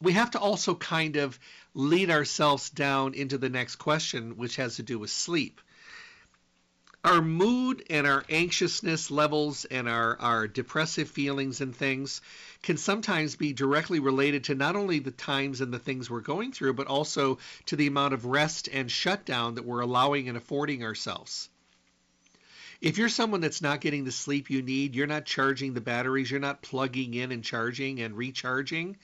[0.00, 1.38] we have to also kind of
[1.74, 5.60] lead ourselves down into the next question, which has to do with sleep.
[7.02, 12.20] Our mood and our anxiousness levels and our, our depressive feelings and things
[12.62, 16.52] can sometimes be directly related to not only the times and the things we're going
[16.52, 20.84] through, but also to the amount of rest and shutdown that we're allowing and affording
[20.84, 21.48] ourselves.
[22.82, 26.30] If you're someone that's not getting the sleep you need, you're not charging the batteries,
[26.30, 28.98] you're not plugging in and charging and recharging,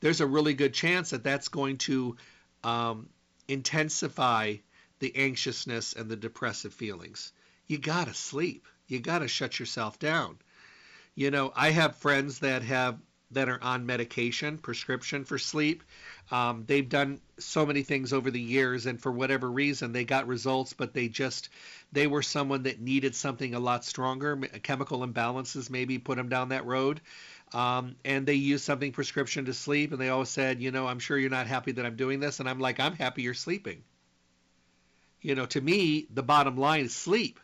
[0.00, 2.16] there's a really good chance that that's going to
[2.62, 3.08] um,
[3.48, 4.56] intensify
[5.04, 7.34] the anxiousness and the depressive feelings.
[7.66, 8.66] You got to sleep.
[8.88, 10.38] You got to shut yourself down.
[11.14, 12.96] You know, I have friends that have
[13.32, 15.82] that are on medication, prescription for sleep.
[16.30, 20.26] Um, they've done so many things over the years, and for whatever reason, they got
[20.26, 21.50] results, but they just
[21.92, 24.36] they were someone that needed something a lot stronger.
[24.62, 27.02] Chemical imbalances maybe put them down that road.
[27.52, 30.98] Um, and they use something prescription to sleep, and they always said, you know, I'm
[30.98, 33.82] sure you're not happy that I'm doing this, and I'm like, I'm happy you're sleeping.
[35.24, 37.40] You know, to me, the bottom line is sleep,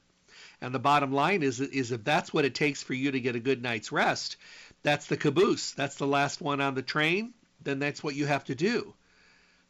[0.61, 3.37] and the bottom line is is if that's what it takes for you to get
[3.37, 4.37] a good night's rest,
[4.83, 5.71] that's the caboose.
[5.73, 7.33] That's the last one on the train.
[7.63, 8.93] Then that's what you have to do.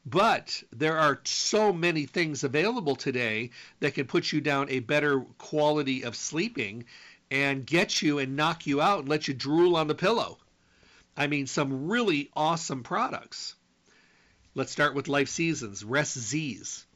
[0.05, 5.21] But there are so many things available today that can put you down a better
[5.39, 6.87] quality of sleeping
[7.31, 10.39] and get you and knock you out and let you drool on the pillow.
[11.17, 13.55] I mean, some really awesome products.
[14.57, 16.87] Let's start with Life Seasons, Rest Z's.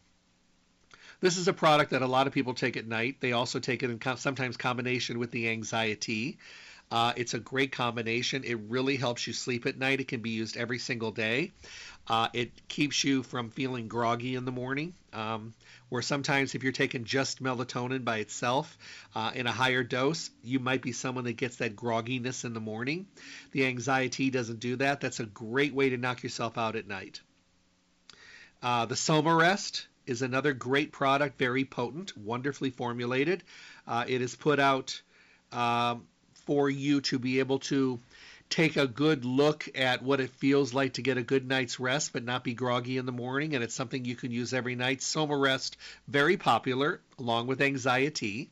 [1.20, 3.16] This is a product that a lot of people take at night.
[3.20, 6.38] They also take it in sometimes combination with the Anxie-T.
[6.90, 8.44] Uh, it's a great combination.
[8.44, 10.00] It really helps you sleep at night.
[10.00, 11.52] It can be used every single day.
[12.06, 14.94] Uh, it keeps you from feeling groggy in the morning.
[15.12, 15.54] Um,
[15.88, 18.76] where sometimes if you're taking just melatonin by itself
[19.14, 22.60] uh, in a higher dose, you might be someone that gets that grogginess in the
[22.60, 23.06] morning.
[23.52, 25.00] The Anxie-T doesn't do that.
[25.00, 27.20] That's a great way to knock yourself out at night.
[28.62, 33.42] Uh, the Soma Rest is another great product, very potent, wonderfully formulated.
[33.86, 35.00] Uh, it is put out
[35.52, 36.06] um,
[36.46, 37.98] for you to be able to
[38.50, 42.12] take a good look at what it feels like to get a good night's rest
[42.12, 43.54] but not be groggy in the morning.
[43.54, 45.02] And it's something you can use every night.
[45.02, 48.50] Soma Rest, very popular, along with Anxie-T.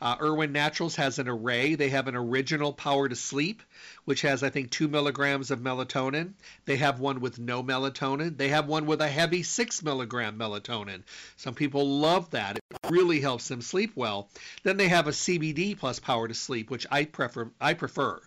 [0.00, 1.74] Uh, Naturals has an array.
[1.74, 3.62] They have an original Power to Sleep,
[4.06, 6.32] which has, I think, two milligrams of melatonin.
[6.64, 8.36] They have one with no melatonin.
[8.38, 11.02] They have one with a heavy six milligram melatonin.
[11.36, 12.56] Some people love that.
[12.56, 14.30] It really helps them sleep well.
[14.62, 17.50] Then they have a CBD plus Power to Sleep, which I prefer.
[17.60, 18.20] I prefer.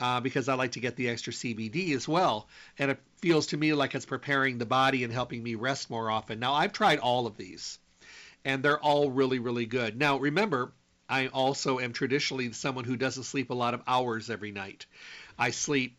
[0.00, 2.48] Uh, because I like to get the extra CBD as well.
[2.80, 6.10] And it feels to me like it's preparing the body and helping me rest more
[6.10, 6.40] often.
[6.40, 7.78] Now, I've tried all of these,
[8.44, 9.96] and they're all really, really good.
[9.96, 10.72] Now, remember,
[11.08, 14.86] I also am traditionally someone who doesn't sleep a lot of hours every night.
[15.38, 15.96] I sleep,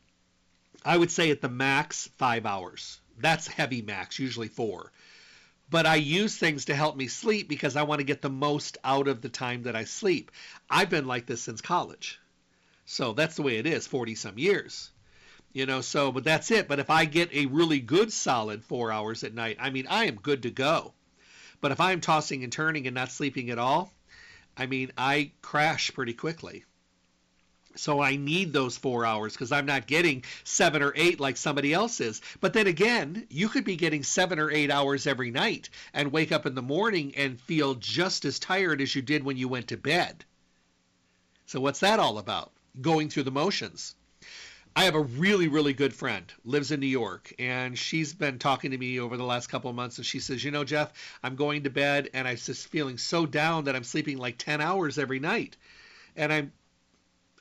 [0.84, 3.00] I would say at the max, five hours.
[3.18, 4.91] That's heavy max, usually four.
[5.70, 8.78] But I use things to help me sleep because I want to get the most
[8.84, 10.32] out of the time that I sleep.
[10.70, 12.20] I've been like this since college.
[12.86, 14.91] So that's the way it is, 40 some years.
[15.54, 16.68] You know, so, but that's it.
[16.68, 20.06] But if I get a really good solid four hours at night, I mean, I
[20.06, 20.94] am good to go.
[21.62, 23.91] But if I'm tossing and turning and not sleeping at all,
[24.58, 26.65] I mean, I crash pretty quickly.
[27.78, 31.74] So I need those four hours because I'm not getting seven or eight like somebody
[31.74, 32.22] else is.
[32.39, 36.32] But then again, you could be getting seven or eight hours every night and wake
[36.32, 39.68] up in the morning and feel just as tired as you did when you went
[39.70, 40.24] to bed.
[41.48, 42.54] So what's that all about?
[42.82, 43.96] going through the motions.
[44.78, 48.72] I have a really, really good friend, lives in New York, and she's been talking
[48.72, 49.98] to me over the last couple of months.
[49.98, 50.92] And she says, You know, Jeff,
[51.24, 54.60] I'm going to bed and I'm just feeling so down that I'm sleeping like 10
[54.60, 55.56] hours every night.
[56.18, 56.52] And I'm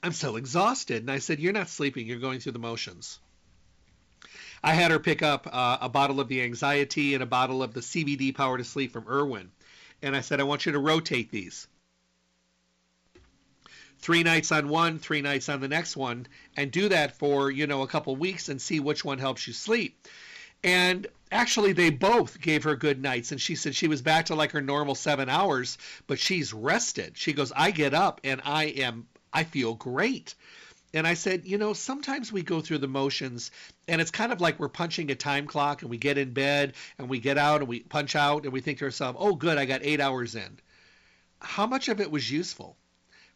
[0.01, 1.03] I'm so exhausted.
[1.03, 3.18] And I said, You're not sleeping, you're going through the motions.
[4.62, 7.75] I had her pick up uh, a bottle of the Anxie-T and a bottle of
[7.75, 9.51] the CBD Power to Sleep from Irwin.
[10.03, 11.66] And I said, I want you to rotate these
[13.98, 16.26] three nights on one, three nights on the next one,
[16.57, 19.52] and do that for, you know, a couple weeks and see which one helps you
[19.52, 20.07] sleep.
[20.62, 23.33] And actually, they both gave her good nights.
[23.33, 25.76] And she said she was back to like her normal seven hours,
[26.07, 27.18] but she's rested.
[27.18, 30.35] She goes, I get up and I am, I feel great.
[30.94, 33.50] And I said, you know, sometimes we go through the motions
[33.88, 36.74] and it's kind of like we're punching a time clock and we get in bed
[36.98, 39.59] and we get out and we punch out and we think to ourselves, oh, good,
[39.59, 40.61] I got eight hours in.
[41.40, 42.76] How much of it was useful?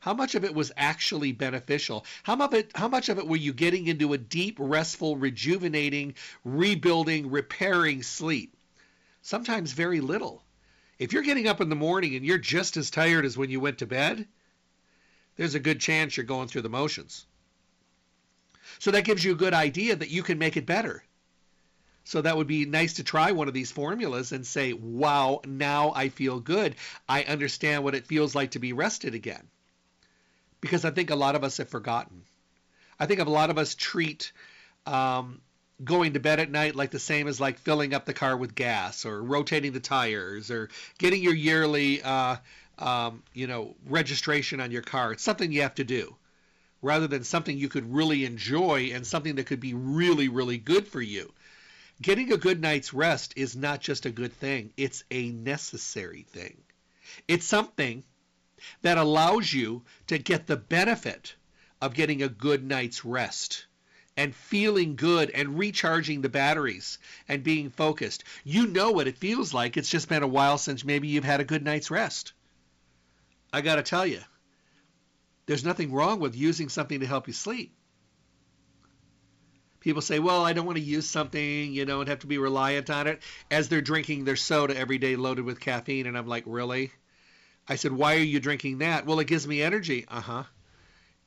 [0.00, 2.06] How much of it was actually beneficial?
[2.22, 5.16] How much of it, how much of it were you getting into a deep, restful,
[5.16, 8.56] rejuvenating, rebuilding, repairing sleep?
[9.22, 10.44] Sometimes very little.
[11.00, 13.58] If you're getting up in the morning and you're just as tired as when you
[13.58, 14.28] went to bed,
[15.34, 17.26] there's a good chance you're going through the motions.
[18.78, 21.02] So that gives you a good idea that you can make it better.
[22.04, 25.92] So that would be nice to try one of these formulas and say, wow, now
[25.92, 26.76] I feel good.
[27.08, 29.48] I understand what it feels like to be rested again
[30.60, 32.22] because I think a lot of us have forgotten.
[32.98, 34.32] I think a lot of us treat
[34.86, 35.40] um,
[35.84, 38.54] going to bed at night like the same as like filling up the car with
[38.54, 40.68] gas or rotating the tires or
[40.98, 42.36] getting your yearly uh,
[42.78, 45.12] um, you know registration on your car.
[45.12, 46.16] It's something you have to do
[46.82, 50.88] rather than something you could really enjoy and something that could be really really good
[50.88, 51.32] for you.
[52.00, 56.56] Getting a good night's rest is not just a good thing; it's a necessary thing.
[57.26, 58.04] It's something
[58.82, 61.34] that allows you to get the benefit
[61.80, 63.66] of getting a good night's rest
[64.16, 68.24] and feeling good and recharging the batteries and being focused.
[68.42, 69.76] You know what it feels like.
[69.76, 72.32] It's just been a while since maybe you've had a good night's rest.
[73.52, 74.20] I got to tell you,
[75.46, 77.74] there's nothing wrong with using something to help you sleep.
[79.80, 82.38] People say, well, I don't want to use something, you know, and have to be
[82.38, 86.06] reliant on it as they're drinking their soda every day loaded with caffeine.
[86.06, 86.90] And I'm like, really?
[87.68, 89.04] I said, Why are you drinking that?
[89.04, 90.06] Well, it gives me energy.
[90.08, 90.44] Uh huh.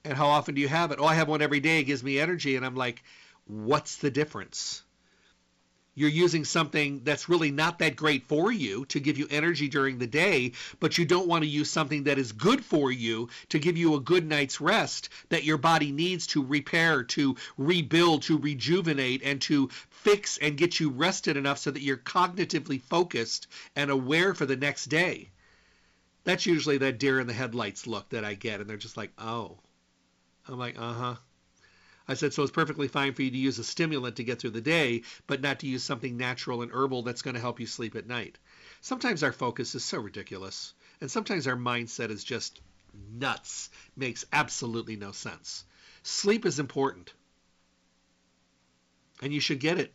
[0.04, 0.98] And how often do you have it?
[1.00, 1.80] Oh, I have one every day.
[1.80, 2.56] It gives me energy.
[2.56, 3.04] And I'm like,
[3.46, 4.82] What's the difference?
[5.94, 9.98] You're using something that's really not that great for you to give you energy during
[9.98, 13.60] the day, but you don't want to use something that is good for you to
[13.60, 18.38] give you a good night's rest that your body needs to repair, to rebuild, to
[18.38, 23.92] rejuvenate, and to fix and get you rested enough so that you're cognitively focused and
[23.92, 25.30] aware for the next day
[26.24, 29.12] that's usually that deer in the headlights look that I get, and they're just like,
[29.18, 29.60] oh.
[30.48, 31.16] I'm like, uh huh.
[32.08, 34.50] I said, so it's perfectly fine for you to use a stimulant to get through
[34.52, 37.68] the day, but not to use something natural and herbal that's going to help you
[37.68, 38.38] sleep at night.
[38.82, 42.60] Sometimes our focus is so ridiculous, and sometimes our mindset is just
[43.14, 45.64] nuts, makes absolutely no sense.
[46.04, 47.14] Sleep is important,
[49.22, 49.94] and you should get it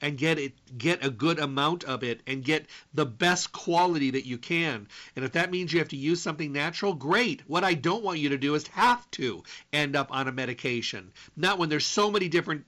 [0.00, 4.26] and get it get a good amount of it and get the best quality that
[4.26, 4.88] you can.
[5.16, 7.42] And if that means you have to use something natural, great.
[7.46, 9.42] What I don't want you to do is have to
[9.72, 11.12] end up on a medication.
[11.36, 12.64] Not when there's so many different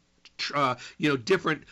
[0.54, 1.64] uh, you know different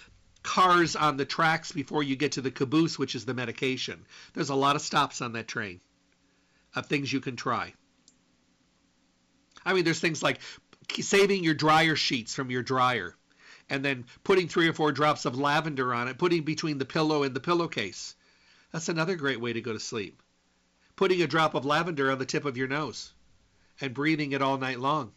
[0.42, 4.04] cars on the tracks before you get to the caboose, which is the medication.
[4.34, 5.80] There's a lot of stops on that train
[6.74, 7.74] of things you can try.
[9.64, 10.40] I mean, there's things like
[10.90, 13.14] saving your dryer sheets from your dryer
[13.70, 17.22] and then putting three or four drops of lavender on it, putting between the pillow
[17.22, 18.14] and the pillowcase.
[18.72, 20.22] That's another great way to go to sleep.
[20.96, 23.12] Putting a drop of lavender on the tip of your nose
[23.80, 25.12] and breathing it all night long,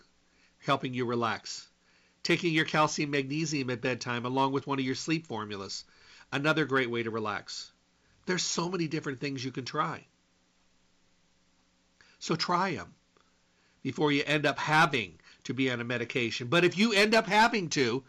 [0.59, 1.67] helping you relax.
[2.23, 5.85] Taking your calcium magnesium at bedtime along with one of your sleep formulas,
[6.31, 7.71] another great way to relax.
[8.25, 10.05] There's so many different things you can try.
[12.19, 12.93] So try them
[13.81, 16.47] before you end up having to be on a medication.
[16.47, 18.03] But if you end up having to,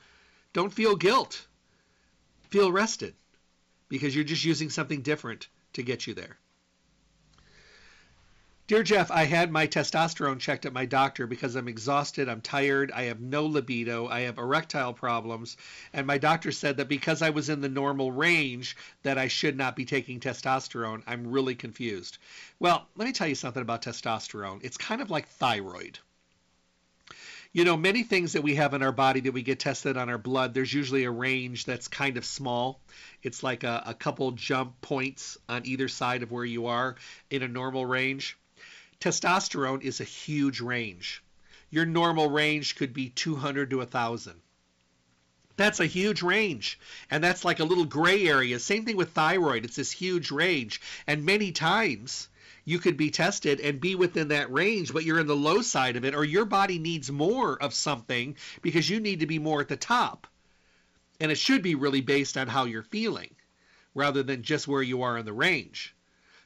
[0.52, 1.46] don't feel guilt.
[2.50, 3.14] Feel rested
[3.88, 6.38] because you're just using something different to get you there.
[8.68, 12.92] Dear Jeff, I had my testosterone checked at my doctor because I'm exhausted, I'm tired,
[12.92, 15.56] I have no libido, I have erectile problems,
[15.92, 19.56] and my doctor said that because I was in the normal range that I should
[19.56, 21.02] not be taking testosterone.
[21.06, 22.18] I'm really confused.
[22.60, 24.60] Well, let me tell you something about testosterone.
[24.62, 25.98] It's kind of like thyroid.
[27.52, 30.08] You know, many things that we have in our body that we get tested on
[30.08, 32.80] our blood, there's usually a range that's kind of small.
[33.22, 36.96] It's like a, a couple jump points on either side of where you are
[37.30, 38.38] in a normal range
[39.02, 41.24] Testosterone is a huge range.
[41.70, 44.40] Your normal range could be 200 to 1,000.
[45.56, 46.78] That's a huge range.
[47.10, 48.60] And that's like a little gray area.
[48.60, 49.64] Same thing with thyroid.
[49.64, 50.80] It's this huge range.
[51.04, 52.28] And many times
[52.64, 55.96] you could be tested and be within that range, but you're in the low side
[55.96, 59.60] of it, or your body needs more of something because you need to be more
[59.60, 60.26] at the top.
[61.20, 63.34] And it should be really based on how you're feeling
[63.94, 65.94] rather than just where you are in the range.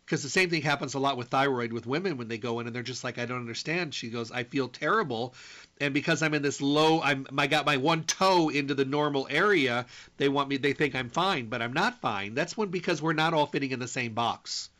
[0.04, 2.66] Because the same thing happens a lot with thyroid with women when they go in
[2.66, 3.92] and they're just like i don't understand.
[3.92, 5.34] She goes i feel terrible.
[5.80, 9.26] And because i'm in this low i'm i got my one toe into the normal
[9.28, 9.86] area
[10.16, 12.34] they want me they think i'm fine but i'm not fine.
[12.34, 14.70] That's when because we're not all fitting in the same box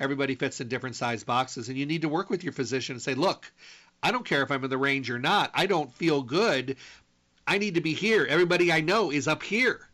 [0.00, 3.02] everybody fits in different size boxes and you need to work with your physician and
[3.02, 3.50] say look
[4.02, 6.76] i don't care if i'm in the range or not i don't feel good
[7.46, 9.88] i need to be here everybody i know is up here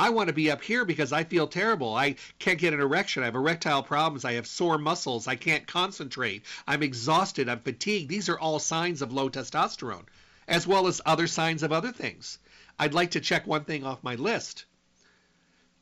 [0.00, 1.96] I want to be up here because I feel terrible.
[1.96, 3.24] I can't get an erection.
[3.24, 4.24] I have erectile problems.
[4.24, 5.26] I have sore muscles.
[5.26, 6.44] I can't concentrate.
[6.68, 7.48] I'm exhausted.
[7.48, 8.08] I'm fatigued.
[8.08, 10.06] These are all signs of low testosterone,
[10.46, 12.38] as well as other signs of other things.
[12.78, 14.66] I'd like to check one thing off my list.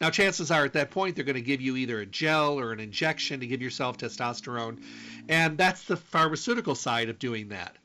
[0.00, 2.72] Now, chances are at that point, they're going to give you either a gel or
[2.72, 4.82] an injection to give yourself testosterone.
[5.28, 7.76] And that's the pharmaceutical side of doing that.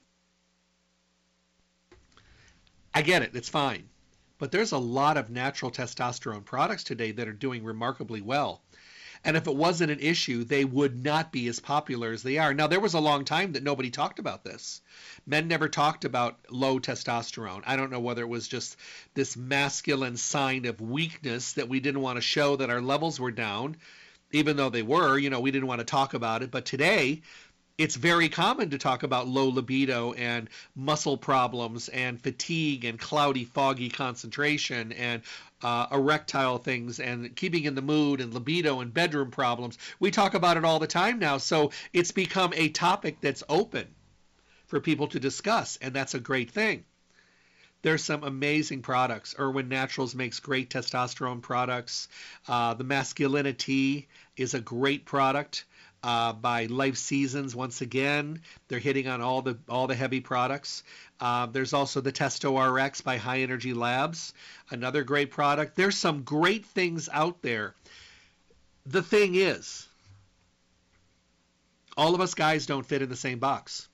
[2.93, 3.31] I get it.
[3.33, 3.87] It's fine.
[4.39, 8.61] But there's a lot of natural testosterone products today that are doing remarkably well.
[9.23, 12.53] And if it wasn't an issue, they would not be as popular as they are.
[12.53, 14.81] Now, there was a long time that nobody talked about this.
[15.27, 17.61] Men never talked about low testosterone.
[17.65, 18.77] I don't know whether it was just
[19.13, 23.31] this masculine sign of weakness that we didn't want to show that our levels were
[23.31, 23.77] down,
[24.31, 25.19] even though they were.
[25.19, 26.49] You know, we didn't want to talk about it.
[26.49, 27.21] But today,
[27.81, 33.43] it's very common to talk about low libido and muscle problems and fatigue and cloudy,
[33.43, 35.23] foggy concentration and
[35.63, 39.79] uh, erectile things and keeping in the mood and libido and bedroom problems.
[39.99, 41.39] We talk about it all the time now.
[41.39, 43.87] So it's become a topic that's open
[44.67, 46.85] for people to discuss, and that's a great thing.
[47.81, 49.33] There's some amazing products.
[49.39, 52.09] Irwin Naturals makes great testosterone products.
[52.47, 54.07] Uh, the Masculin-T
[54.37, 55.65] is a great product
[56.03, 57.55] uh, by Life Seasons.
[57.55, 60.83] Once again, they're hitting on all the all the heavy products.
[61.19, 64.33] Uh, there's also the Testo RX by High Energy Labs,
[64.69, 65.75] another great product.
[65.75, 67.75] There's some great things out there.
[68.85, 69.87] The thing is,
[71.95, 73.87] all of us guys don't fit in the same box.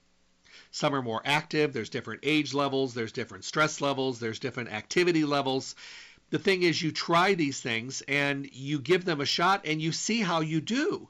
[0.70, 5.24] Some are more active, there's different age levels, there's different stress levels, there's different activity
[5.24, 5.74] levels.
[6.30, 9.92] The thing is, you try these things and you give them a shot and you
[9.92, 11.08] see how you do.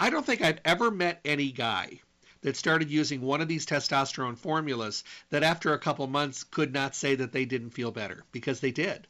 [0.00, 2.00] I don't think I've ever met any guy
[2.40, 6.96] that started using one of these testosterone formulas that after a couple months could not
[6.96, 9.06] say that they didn't feel better because they did.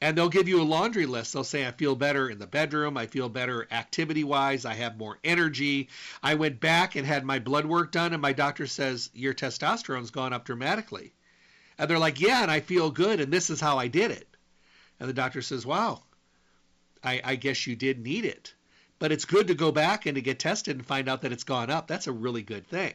[0.00, 1.32] And they'll give you a laundry list.
[1.32, 2.96] They'll say, I feel better in the bedroom.
[2.96, 4.64] I feel better activity wise.
[4.64, 5.88] I have more energy.
[6.20, 10.10] I went back and had my blood work done, and my doctor says, Your testosterone's
[10.10, 11.14] gone up dramatically.
[11.78, 14.28] And they're like, Yeah, and I feel good, and this is how I did it.
[15.00, 16.02] And the doctor says, Wow,
[17.02, 18.55] I, I guess you did need it
[18.98, 21.44] but it's good to go back and to get tested and find out that it's
[21.44, 21.86] gone up.
[21.86, 22.94] That's a really good thing.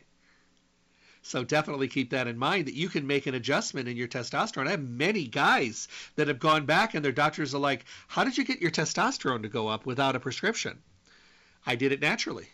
[1.24, 4.68] So definitely keep that in mind that you can make an adjustment in your testosterone.
[4.68, 8.38] I have many guys that have gone back and their doctors are like, How did
[8.38, 10.80] you get your testosterone to go up without a prescription?
[11.66, 12.50] I did it naturally.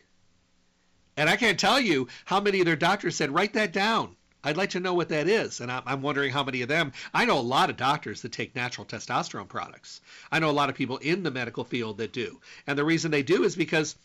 [1.16, 4.17] And I can't tell you how many of their doctors said, Write that down.
[4.44, 5.62] I'd like to know what that is.
[5.62, 6.94] And I'm wondering how many of them.
[7.14, 10.02] I know a lot of doctors that take natural testosterone products.
[10.32, 12.40] I know a lot of people in the medical field that do.
[12.66, 13.96] And the reason they do is because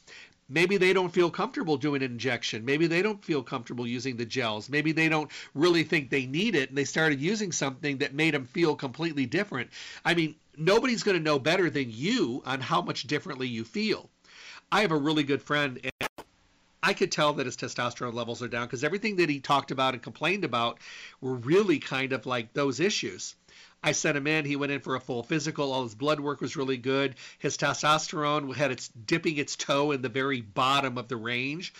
[0.48, 2.64] Maybe they don't feel comfortable doing an injection.
[2.66, 4.68] Maybe they don't feel comfortable using the gels.
[4.68, 8.34] Maybe they don't really think they need it and they started using something that made
[8.34, 9.70] them feel completely different.
[10.04, 14.10] I mean, nobody's going to know better than you on how much differently you feel.
[14.70, 15.80] I have a really good friend
[16.82, 19.94] I could tell that his testosterone levels are down because everything that he talked about
[19.94, 20.78] and complained about
[21.20, 23.36] were really kind of like those issues.
[23.84, 24.44] I sent him in.
[24.44, 25.72] He went in for a full physical.
[25.72, 27.14] All his blood work was really good.
[27.38, 31.72] His testosterone had its dipping its toe in the very bottom of the range.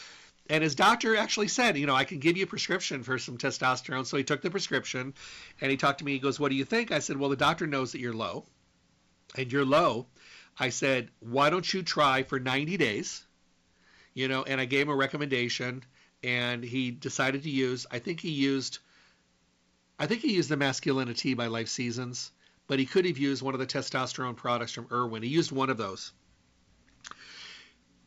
[0.48, 3.38] And his doctor actually said, you know, I can give you a prescription for some
[3.38, 4.06] testosterone.
[4.06, 5.14] So he took the prescription
[5.60, 6.12] and he talked to me.
[6.12, 6.92] He goes, What do you think?
[6.92, 8.44] I said, Well, the doctor knows that you're low.
[9.36, 10.06] And you're low.
[10.58, 13.24] I said, Why don't you try for 90 days?
[14.14, 15.84] You know, and I gave him a recommendation
[16.22, 18.78] and he decided to use, I think he used
[19.98, 22.32] I think he used the Masculin-T by Life Seasons,
[22.66, 25.22] but he could have used one of the testosterone products from Irwin.
[25.22, 26.12] He used one of those.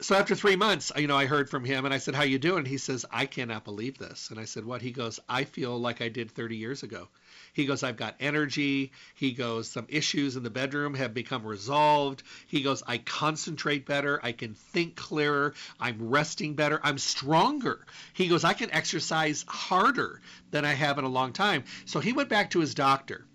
[0.01, 2.37] So after three months, you know, I heard from him and I said, "How you
[2.37, 5.79] doing?" He says, "I cannot believe this." And I said, "What?" He goes, "I feel
[5.79, 7.07] like I did 30 years ago."
[7.55, 8.91] He goes, I've got energy.
[9.15, 12.21] He goes, some issues in the bedroom have become resolved.
[12.47, 14.19] He goes, I concentrate better.
[14.21, 15.53] I can think clearer.
[15.79, 16.81] I'm resting better.
[16.83, 17.85] I'm stronger.
[18.13, 20.19] He goes, I can exercise harder
[20.51, 21.63] than I have in a long time.
[21.85, 23.25] So he went back to his doctor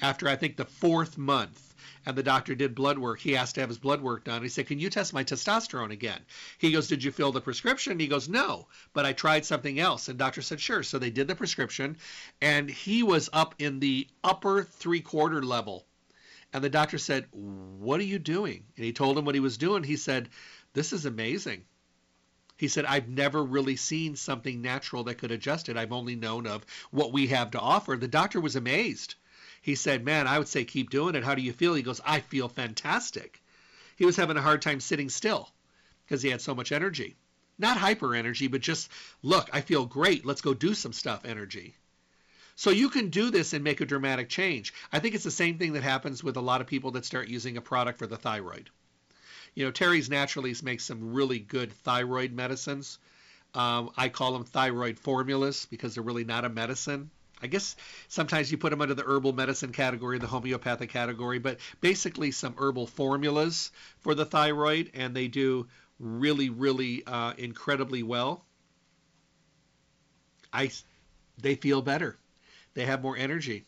[0.00, 1.74] after I think the fourth month
[2.06, 3.18] and the doctor did blood work.
[3.18, 4.42] He asked to have his blood work done.
[4.42, 6.20] He said, Can you test my testosterone again?
[6.58, 7.98] He goes, Did you fill the prescription?
[7.98, 10.08] He goes, No, but I tried something else.
[10.08, 10.84] And doctor said, Sure.
[10.84, 11.98] So they did the prescription,
[12.40, 15.84] and he was up in the upper three quarter level.
[16.52, 18.64] And the doctor said, What are you doing?
[18.76, 19.82] And he told him what he was doing.
[19.82, 20.28] He said,
[20.74, 21.64] This is amazing.
[22.56, 25.76] He said, I've never really seen something natural that could adjust it.
[25.76, 27.96] I've only known of what we have to offer.
[27.96, 29.16] The doctor was amazed.
[29.66, 31.24] He said, Man, I would say keep doing it.
[31.24, 31.74] How do you feel?
[31.74, 33.42] He goes, I feel fantastic.
[33.96, 35.50] He was having a hard time sitting still
[36.04, 37.16] because he had so much energy.
[37.58, 38.88] Not hyper energy, but just,
[39.24, 40.24] look, I feel great.
[40.24, 41.74] Let's go do some stuff energy.
[42.54, 44.72] So you can do this and make a dramatic change.
[44.92, 47.26] I think it's the same thing that happens with a lot of people that start
[47.26, 48.70] using a product for the thyroid.
[49.56, 53.00] You know, Terry Naturally makes some really good thyroid medicines.
[53.52, 57.10] Um, I call them thyroid formulas because they're really not a medicine.
[57.42, 57.76] I guess
[58.08, 62.54] sometimes you put them under the herbal medicine category, the homeopathic category, but basically some
[62.56, 65.68] herbal formulas for the thyroid, and they do
[65.98, 68.46] really, really uh, incredibly well.
[70.52, 70.70] I,
[71.38, 72.16] they feel better.
[72.74, 73.64] They have more energy.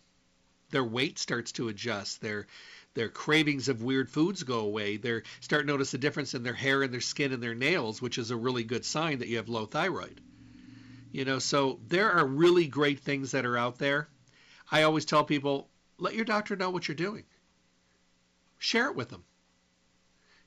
[0.70, 2.20] Their weight starts to adjust.
[2.20, 2.46] Their
[2.94, 4.96] their cravings of weird foods go away.
[4.96, 8.18] They start notice a difference in their hair and their skin and their nails, which
[8.18, 10.20] is a really good sign that you have low thyroid.
[11.10, 14.08] You know, so there are really great things that are out there.
[14.70, 17.24] I always tell people, let your doctor know what you're doing.
[18.58, 19.24] Share it with them.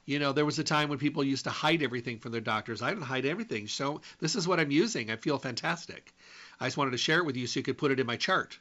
[0.05, 2.82] You know, there was a time when people used to hide everything from their doctors.
[2.82, 3.68] I don't hide everything.
[3.68, 5.09] So this is what I'm using.
[5.09, 6.14] I feel fantastic.
[6.59, 8.18] I just wanted to share it with you so you could put it in my
[8.18, 8.59] chart.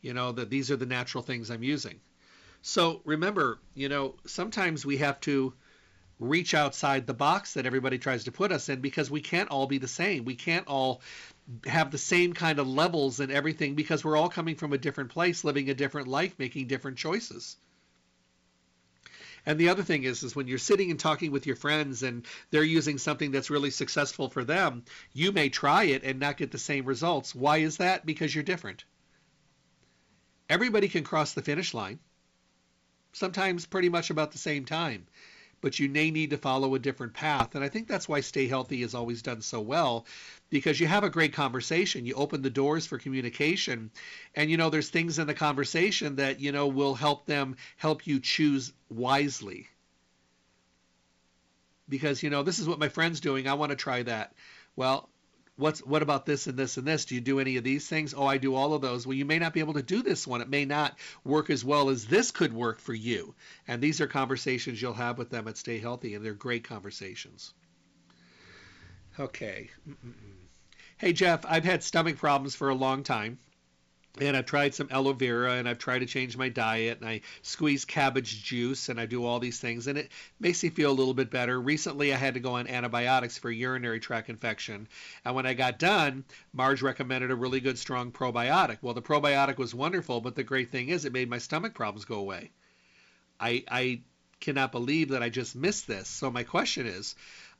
[0.00, 2.00] You know, that these are the natural things I'm using.
[2.62, 5.54] So remember, you know, sometimes we have to
[6.20, 9.66] reach outside the box that everybody tries to put us in because we can't all
[9.66, 10.24] be the same.
[10.24, 11.00] We can't all
[11.66, 15.10] have the same kind of levels and everything because we're all coming from a different
[15.10, 17.56] place, living a different life, making different choices.
[19.46, 22.26] And the other thing is, is when you're sitting and talking with your friends and
[22.50, 26.50] they're using something that's really successful for them, you may try it and not get
[26.50, 27.34] the same results.
[27.34, 28.04] Why is that?
[28.04, 28.84] Because you're different.
[30.50, 32.00] Everybody can cross the finish line,
[33.12, 35.06] sometimes pretty much about the same time
[35.60, 37.54] but you may need to follow a different path.
[37.54, 40.06] And I think that's why Stay Healthy has always done so well
[40.50, 42.06] because you have a great conversation.
[42.06, 43.90] You open the doors for communication.
[44.34, 48.06] And, you know, there's things in the conversation that, you know, will help them help
[48.06, 49.68] you choose wisely.
[51.88, 53.48] Because, you know, this is what my friend's doing.
[53.48, 54.34] I want to try that.
[54.76, 55.08] Well,
[55.58, 57.04] what's what about this and this and this?
[57.04, 58.14] Do you do any of these things?
[58.16, 59.06] Oh, I do all of those.
[59.06, 60.40] Well, you may not be able to do this one.
[60.40, 63.34] It may not work as well as this could work for you.
[63.66, 67.52] And these are conversations you'll have with them at Stay Healthy, and they're great conversations.
[69.18, 69.70] Okay.
[69.88, 70.14] Mm-mm.
[70.96, 73.38] Hey, Jeff, I've had stomach problems for a long time
[74.20, 77.20] and I've tried some aloe vera and I've tried to change my diet and I
[77.42, 80.92] squeeze cabbage juice and I do all these things and it makes me feel a
[80.92, 81.60] little bit better.
[81.60, 84.88] Recently I had to go on antibiotics for urinary tract infection
[85.24, 88.78] and when I got done, Marge recommended a really good strong probiotic.
[88.82, 92.04] Well, the probiotic was wonderful, but the great thing is it made my stomach problems
[92.04, 92.50] go away.
[93.40, 94.00] I I
[94.40, 96.08] cannot believe that I just missed this.
[96.08, 97.14] So my question is,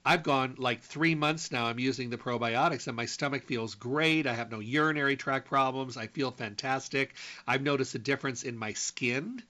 [0.04, 1.66] I've gone like three months now.
[1.66, 4.26] I'm using the probiotics, and my stomach feels great.
[4.26, 5.96] I have no urinary tract problems.
[5.96, 7.14] I feel fantastic.
[7.46, 9.42] I've noticed a difference in my skin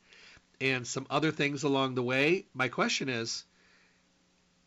[0.60, 2.46] and some other things along the way.
[2.54, 3.44] My question is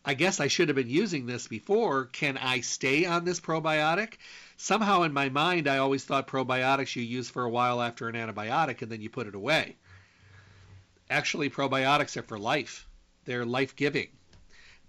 [0.04, 2.06] I guess I should have been using this before.
[2.06, 4.16] Can I stay on this probiotic?
[4.58, 8.16] Somehow in my mind, I always thought probiotics you use for a while after an
[8.16, 9.76] antibiotic and then you put it away.
[11.10, 12.88] Actually, probiotics are for life.
[13.26, 14.08] They're life giving.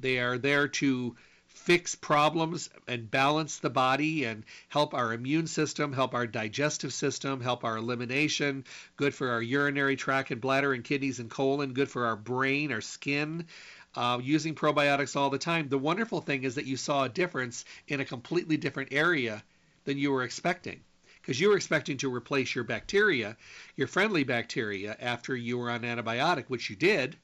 [0.02, 5.92] They are there to fix problems and balance the body and help our immune system,
[5.92, 8.64] help our digestive system, help our elimination,
[8.96, 12.72] good for our urinary tract and bladder and kidneys and colon, good for our brain,
[12.72, 13.46] our skin.
[13.94, 15.68] Uh, using probiotics all the time.
[15.68, 19.44] The wonderful thing is that you saw a difference in a completely different area
[19.84, 20.80] than you were expecting.
[21.20, 23.36] Because you were expecting to replace your bacteria,
[23.76, 27.16] your friendly bacteria, after you were on antibiotic, which you did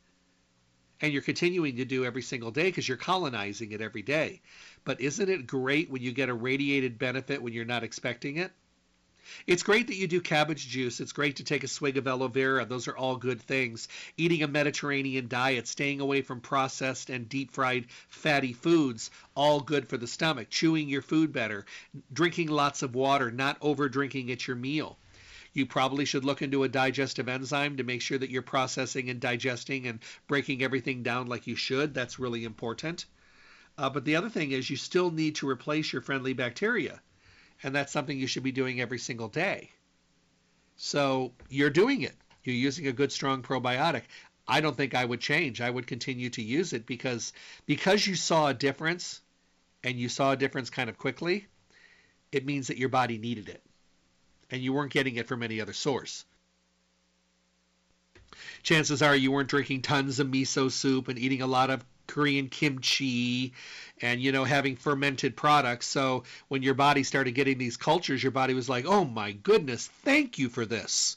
[1.01, 4.41] and you're continuing to do every single day because you're colonizing it every day.
[4.85, 8.53] But isn't it great when you get a radiated benefit when you're not expecting it?
[9.47, 11.01] It's great that you do cabbage juice.
[11.01, 12.65] It's great to take a swig of aloe vera.
[12.65, 13.89] Those are all good things.
[14.17, 19.87] Eating a Mediterranean diet, staying away from processed and deep fried fatty foods, all good
[19.87, 20.49] for the stomach.
[20.49, 21.67] Chewing your food better,
[22.11, 24.99] drinking lots of water, not over drinking at your meal.
[25.59, 29.21] You probably should look into a digestive enzyme to make sure that you're processing and
[29.21, 29.99] digesting and
[30.29, 31.95] breaking everything down like you should.
[31.95, 33.07] That's really important.
[33.77, 37.03] Uh, but the other thing is you still need to replace your friendly bacteria.
[37.61, 39.73] And that's something you should be doing every single day.
[40.77, 42.15] So you're doing it.
[42.45, 44.05] You're using a good, strong probiotic.
[44.47, 45.61] I don't think I would change.
[45.61, 47.33] I would continue to use it because
[47.67, 49.21] because you saw a difference
[49.83, 51.49] and you saw a difference kind of quickly,
[52.31, 53.61] it means that your body needed it
[54.51, 56.25] and you weren't getting it from any other source.
[58.63, 62.49] Chances are you weren't drinking tons of miso soup and eating a lot of Korean
[62.49, 63.53] kimchi
[64.01, 65.87] and you know having fermented products.
[65.87, 69.87] So when your body started getting these cultures, your body was like, "Oh my goodness,
[69.87, 71.17] thank you for this."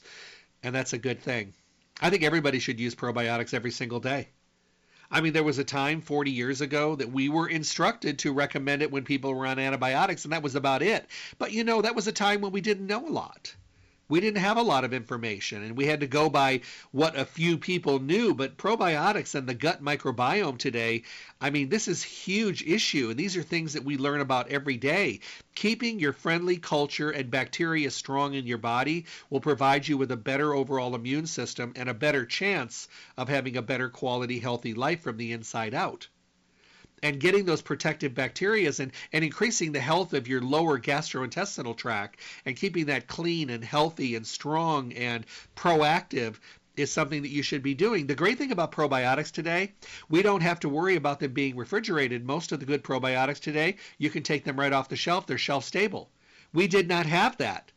[0.62, 1.54] And that's a good thing.
[2.00, 4.28] I think everybody should use probiotics every single day.
[5.12, 8.80] I mean, there was a time 40 years ago that we were instructed to recommend
[8.80, 11.06] it when people were on antibiotics, and that was about it.
[11.38, 13.54] But you know, that was a time when we didn't know a lot
[14.12, 16.60] we didn't have a lot of information and we had to go by
[16.90, 21.02] what a few people knew but probiotics and the gut microbiome today
[21.40, 24.76] i mean this is huge issue and these are things that we learn about every
[24.76, 25.18] day.
[25.54, 30.16] Keeping your friendly culture and bacteria strong in your body will provide you with a
[30.18, 35.00] better overall immune system and a better chance of having a better quality healthy life
[35.00, 36.08] from the inside out
[37.02, 42.20] and getting those protective bacteria and, and increasing the health of your lower gastrointestinal tract
[42.46, 45.26] and keeping that clean and healthy and strong and
[45.56, 46.36] proactive
[46.76, 48.06] is something that you should be doing.
[48.06, 49.72] The great thing about probiotics today,
[50.08, 52.24] we don't have to worry about them being refrigerated.
[52.24, 55.26] Most of the good probiotics today, you can take them right off the shelf.
[55.26, 56.10] They're shelf stable.
[56.54, 57.71] We did not have that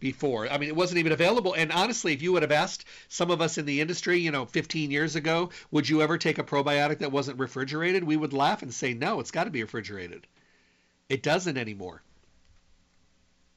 [0.00, 0.48] before.
[0.48, 1.54] I mean, it wasn't even available.
[1.54, 4.46] And honestly, if you would have asked some of us in the industry, you know,
[4.46, 8.04] 15 years ago, would you ever take a probiotic that wasn't refrigerated?
[8.04, 10.26] We would laugh and say, no, it's got to be refrigerated.
[11.08, 12.02] It doesn't anymore.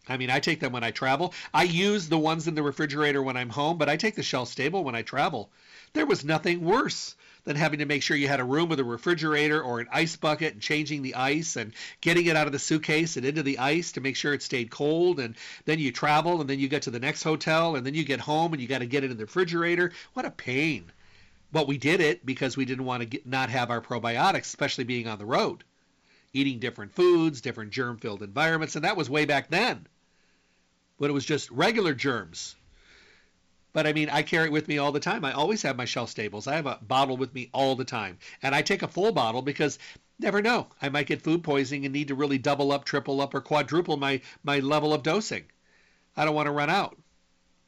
[0.08, 1.34] I mean, I take them when I travel.
[1.54, 4.50] I use the ones in the refrigerator when I'm home, but I take the shelf
[4.50, 5.52] stable when I travel.
[5.94, 8.84] There was nothing worse than having to make sure you had a room with a
[8.84, 12.60] refrigerator or an ice bucket and changing the ice and getting it out of the
[12.60, 15.20] suitcase and into the ice to make sure it stayed cold.
[15.20, 15.36] And
[15.66, 18.20] then you travel and then you get to the next hotel and then you get
[18.20, 19.92] home and you got to get it in the refrigerator.
[20.14, 20.92] What a pain.
[21.52, 24.86] But we did it because we didn't want to get, not have our probiotics, especially
[24.86, 25.64] being on the road,
[26.34, 28.76] eating different foods, different germ filled environments.
[28.76, 29.88] And that was way back then.
[31.00, 32.56] But it was just regular germs
[33.74, 35.24] but I mean, I carry it with me all the time.
[35.24, 36.48] I always have my shelf stables.
[36.48, 38.20] I have a bottle with me all the time.
[38.42, 39.80] And I take a full bottle because
[40.20, 40.68] never know.
[40.82, 43.98] I might get food poisoning and need to really double up, triple up, or quadruple
[43.98, 45.46] my, my level of dosing.
[46.18, 46.98] I don't want to run out.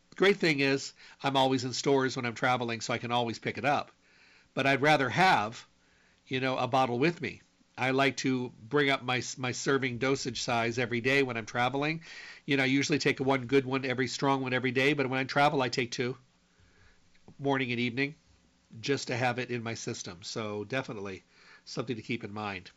[0.09, 0.93] The great thing is
[1.23, 3.91] I'm always in stores when I'm traveling, so I can always pick it up.
[4.53, 5.65] But I'd rather have,
[6.27, 7.41] you know, a bottle with me.
[7.77, 12.01] I like to bring up my my serving dosage size every day when I'm traveling.
[12.45, 15.19] You know, I usually take one good one every strong one every day, but when
[15.19, 16.17] I travel, I take two,
[17.39, 18.15] morning and evening,
[18.79, 20.19] just to have it in my system.
[20.21, 21.23] So definitely
[21.65, 22.69] something to keep in mind.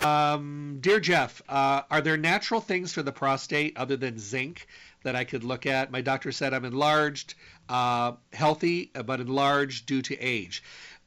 [0.00, 4.68] Um, dear Jeff, uh, are there natural things for the prostate other than zinc
[5.02, 5.90] that I could look at?
[5.90, 7.34] My doctor said I'm enlarged,
[7.68, 10.62] uh, healthy, but enlarged due to age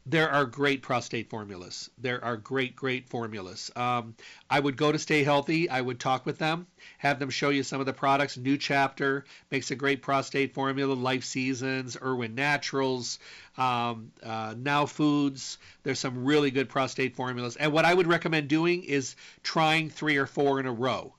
[0.06, 1.89] there are great prostate formulas.
[1.99, 3.70] There are great, great formulas.
[3.76, 4.16] Um,
[4.49, 5.70] I would go to Stay Healthy.
[5.70, 6.66] I would talk with them,
[6.97, 8.38] have them show you some of the products.
[8.38, 10.93] New Chapter makes a great prostate formula.
[10.93, 13.20] Life Seasons, Irwin Naturals,
[13.58, 15.60] um, uh, Now Foods.
[15.84, 17.56] There's some really good prostate formulas.
[17.56, 21.14] And what I would recommend doing is trying three or four in a row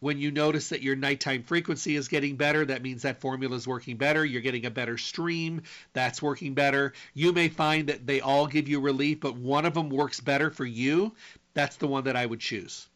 [0.00, 3.68] When you notice that your nighttime frequency is getting better, that means that formula is
[3.68, 4.24] working better.
[4.24, 6.94] You're getting a better stream, that's working better.
[7.12, 10.50] You may find that they all give you relief, but one of them works better
[10.50, 11.14] for you.
[11.52, 12.88] That's the one that I would choose.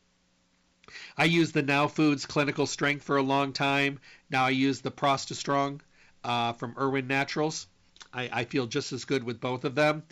[1.17, 4.01] I used the Now Foods Clinical Strength for a long time.
[4.31, 5.81] Now I use the Prostastrong
[6.23, 7.67] uh, from Irwin Naturals.
[8.13, 10.05] I, I, feel just as good with both of them.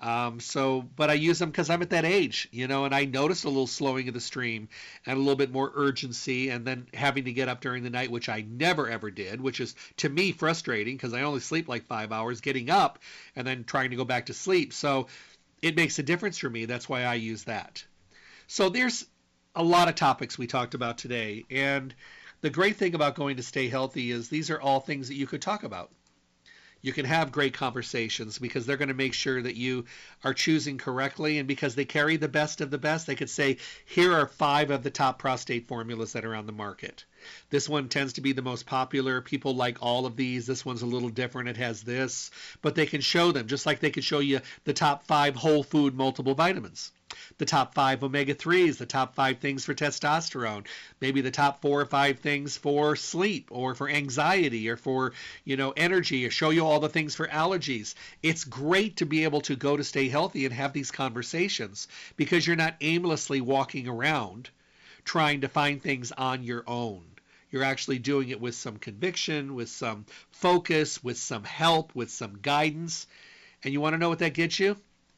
[0.00, 3.04] Um, so, but I use them because I'm at that age, you know, and I
[3.04, 4.68] noticed a little slowing of the stream
[5.04, 8.10] and a little bit more urgency, and then having to get up during the night,
[8.10, 11.84] which I never ever did, which is to me frustrating because I only sleep like
[11.84, 12.98] five hours, getting up
[13.36, 14.72] and then trying to go back to sleep.
[14.72, 15.08] So
[15.60, 16.64] it makes a difference for me.
[16.64, 17.84] That's why I use that.
[18.46, 19.04] So there's
[19.54, 21.94] a lot of topics we talked about today, and
[22.40, 25.26] the great thing about going to stay healthy is these are all things that you
[25.26, 25.90] could talk about
[26.82, 29.84] you can have great conversations because they're going to make sure that you
[30.24, 31.38] are choosing correctly.
[31.38, 34.70] And because they carry the best of the best, they could say, here are five
[34.70, 37.04] of the top prostate formulas that are on the market.
[37.50, 39.20] This one tends to be the most popular.
[39.20, 40.46] People like all of these.
[40.46, 41.48] This one's a little different.
[41.48, 42.30] It has this.
[42.62, 45.62] But they can show them, just like they could show you the top five whole
[45.62, 46.92] food multiple vitamins
[47.38, 50.66] the top five omega 3s, the top five things for testosterone,
[51.00, 55.12] maybe the top four or five things for sleep or for anxiety or for,
[55.44, 57.94] you know, energy, or show you all the things for allergies.
[58.22, 62.46] It's great to be able to go to stay healthy and have these conversations because
[62.46, 64.50] you're not aimlessly walking around
[65.04, 67.02] trying to find things on your own.
[67.50, 72.38] You're actually doing it with some conviction, with some focus, with some help, with some
[72.40, 73.06] guidance.
[73.64, 74.76] And you want to know what that gets you?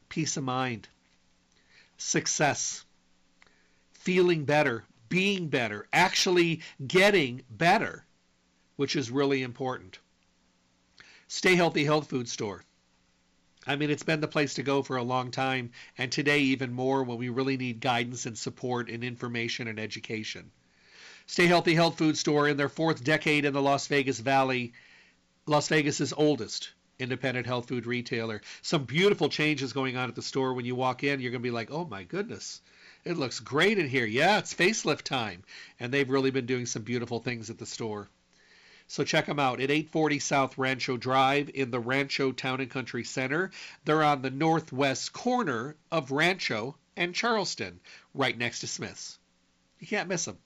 [0.09, 0.87] Peace of mind
[2.03, 2.83] success,
[3.93, 8.05] feeling better, being better, actually getting better,
[8.75, 9.99] which is really important.
[11.27, 12.63] Stay Healthy Health Food Store.
[13.65, 16.73] I mean, it's been the place to go for a long time, and today even
[16.73, 20.51] more when we really need guidance and support and information and education.
[21.25, 24.73] Stay Healthy Health Food Store in their fourth decade in the Las Vegas Valley,
[25.45, 26.73] Las Vegas's oldest
[27.03, 28.41] independent health food retailer.
[28.63, 30.53] Some beautiful changes going on at the store.
[30.53, 32.61] When you walk in, you're going to be like, oh my goodness,
[33.05, 34.05] it looks great in here.
[34.05, 35.43] Yeah, it's facelift time.
[35.79, 38.09] And they've really been doing some beautiful things at the store.
[38.87, 43.03] So check them out at 840 South Rancho Drive in the Rancho Town and Country
[43.03, 43.51] Center.
[43.85, 47.79] They're on the northwest corner of Rancho and Charleston,
[48.13, 49.19] right next to Smith's.
[49.79, 50.37] You can't miss them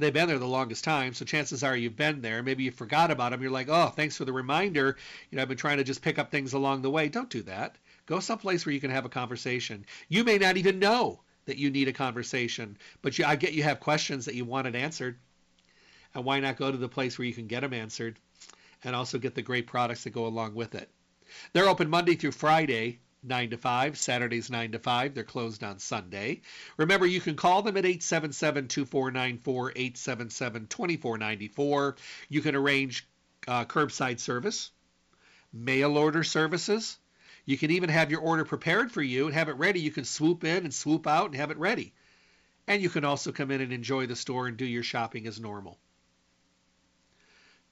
[0.00, 2.42] they've been there the longest time, so chances are you've been there.
[2.42, 3.42] Maybe you forgot about them.
[3.42, 4.96] You're like, oh, thanks for the reminder.
[5.30, 7.08] You know, I've been trying to just pick up things along the way.
[7.08, 7.76] Don't do that.
[8.06, 9.84] Go someplace where you can have a conversation.
[10.08, 13.62] You may not even know that you need a conversation, but you, I get you
[13.62, 15.18] have questions that you wanted answered.
[16.14, 18.18] And why not go to the place where you can get them answered
[18.82, 20.90] and also get the great products that go along with it?
[21.52, 25.14] They're open Monday through Friday, 9 to 5, Saturdays 9 to 5.
[25.14, 26.40] They're closed on Sunday.
[26.76, 31.96] Remember, you can call them at 877 2494, 877 2494.
[32.28, 33.06] You can arrange
[33.46, 34.70] uh, curbside service,
[35.52, 36.98] mail order services.
[37.44, 39.80] You can even have your order prepared for you and have it ready.
[39.80, 41.92] You can swoop in and swoop out and have it ready.
[42.66, 45.40] And you can also come in and enjoy the store and do your shopping as
[45.40, 45.78] normal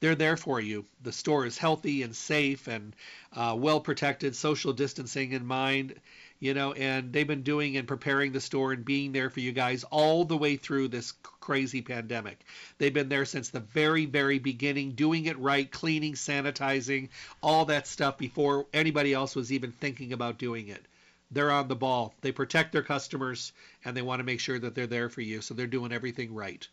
[0.00, 0.84] they're there for you.
[1.02, 2.94] The store is healthy and safe and
[3.32, 5.94] uh, well protected, social distancing in mind,
[6.40, 9.50] you know, and they've been doing and preparing the store and being there for you
[9.50, 12.38] guys all the way through this crazy pandemic.
[12.78, 17.08] They've been there since the very, very beginning, doing it right, cleaning, sanitizing,
[17.42, 20.84] all that stuff before anybody else was even thinking about doing it.
[21.30, 22.14] They're on the ball.
[22.20, 23.52] They protect their customers
[23.84, 25.40] and they want to make sure that they're there for you.
[25.40, 26.66] So they're doing everything right.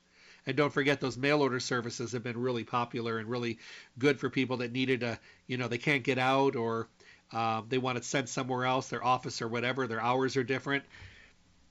[0.47, 3.57] And don't forget those mail order services have been really popular and really
[3.97, 6.87] good for people that needed a, you know, they can't get out or
[7.31, 10.83] uh, they want it sent somewhere else, their office or whatever, their hours are different.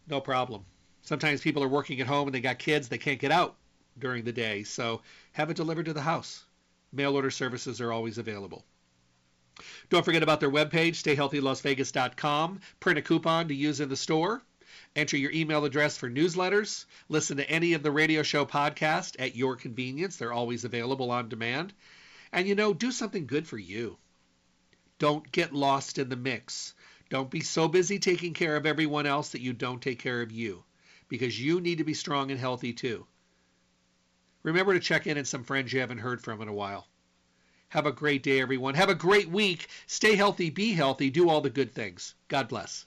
[0.09, 0.65] No problem.
[1.03, 3.57] Sometimes people are working at home and they got kids, they can't get out
[3.99, 4.65] during the day.
[4.65, 5.03] So
[5.33, 6.45] have it delivered to the house.
[6.93, 8.65] Mail order services are always available.
[9.89, 12.61] Don't forget about their webpage, stayhealthylasvegas.com.
[12.81, 14.43] Print a coupon to use in the store.
[14.97, 16.85] Enter your email address for newsletters.
[17.09, 20.17] Listen to any of the radio show podcasts at your convenience.
[20.17, 21.73] They're always available on demand.
[22.33, 23.99] And you know, do something good for you.
[24.99, 26.75] Don't get lost in the mix.
[27.11, 30.33] Don't be so busy taking care of everyone else that you don't take care of
[30.33, 30.65] you
[31.09, 33.07] because you need to be strong and healthy too.
[34.43, 36.87] Remember to check in on some friends you haven't heard from in a while.
[37.69, 38.75] Have a great day, everyone.
[38.75, 39.69] Have a great week.
[39.87, 42.15] Stay healthy, be healthy, do all the good things.
[42.29, 42.87] God bless.